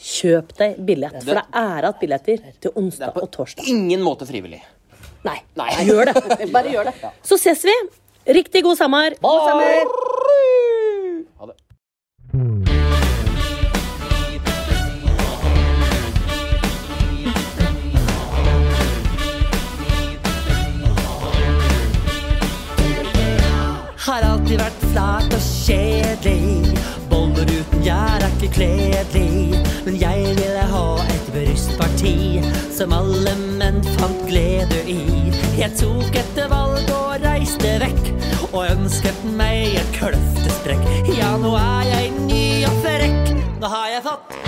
kjøp 0.00 0.54
deg 0.56 0.78
billett. 0.88 1.18
For 1.22 1.34
det 1.36 1.44
er 1.52 1.82
igjen 1.84 2.00
billetter 2.00 2.46
til 2.60 2.72
onsdag 2.80 3.16
og 3.20 3.30
torsdag. 3.30 3.62
Det 3.62 3.68
er 3.68 3.74
på 3.74 3.76
Ingen 3.76 4.02
måte 4.02 4.26
frivillig. 4.28 4.62
Nei, 5.24 5.38
Nei. 5.58 5.70
gjør 5.84 6.12
det. 6.12 6.50
Bare 6.54 6.72
gjør 6.72 6.84
det. 6.90 6.94
Så 7.22 7.36
ses 7.38 7.62
vi. 7.64 7.76
Riktig 8.26 8.62
god 8.64 8.76
sommer. 8.78 9.14
God 9.20 9.40
Ha 9.46 9.54
Har 24.06 24.22
alltid 24.22 24.60
vært 24.60 24.82
flat 24.92 25.32
og 25.34 25.40
kjedelig. 25.42 26.76
Boller 27.10 27.48
uten 27.50 27.82
gjær 27.82 28.22
er 28.22 28.28
ikke 28.36 28.52
kledelig. 28.54 29.58
Men 29.82 29.98
jeg 29.98 30.36
ville 30.38 30.66
ha 30.70 30.84
et 31.10 31.32
brystparti 31.34 32.14
som 32.76 32.94
alle 32.94 33.34
menn 33.58 33.82
fant 33.96 34.22
glede 34.30 34.78
i. 34.86 35.00
Jeg 35.58 35.74
tok 35.82 36.22
et 36.22 36.42
valg 36.54 36.94
og 36.94 37.18
reiste 37.26 37.74
vekk, 37.82 38.10
og 38.52 38.70
ønsket 38.76 39.26
meg 39.34 39.74
et 39.82 39.94
kløftesprekk. 39.98 40.86
Ja, 41.18 41.34
nå 41.42 41.56
er 41.58 41.94
jeg 41.96 42.14
ny 42.30 42.44
og 42.70 42.82
frekk. 42.86 43.32
Nå 43.58 43.74
har 43.74 43.90
jeg 43.96 44.06
fått 44.06 44.45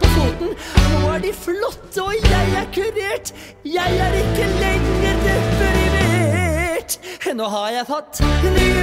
på 0.00 0.10
foten. 0.16 0.54
Nå 0.92 1.00
er 1.14 1.18
de 1.24 1.32
flotte, 1.36 2.02
og 2.02 2.14
jeg 2.16 2.56
er 2.60 2.66
kurert. 2.76 3.34
Jeg 3.64 4.00
er 4.06 4.18
ikke 4.22 4.48
lenger 4.62 5.20
deprimert. 5.26 6.98
Nå 7.34 7.48
har 7.48 7.68
jeg 7.78 7.86
fått 7.88 8.24
nye 8.44 8.82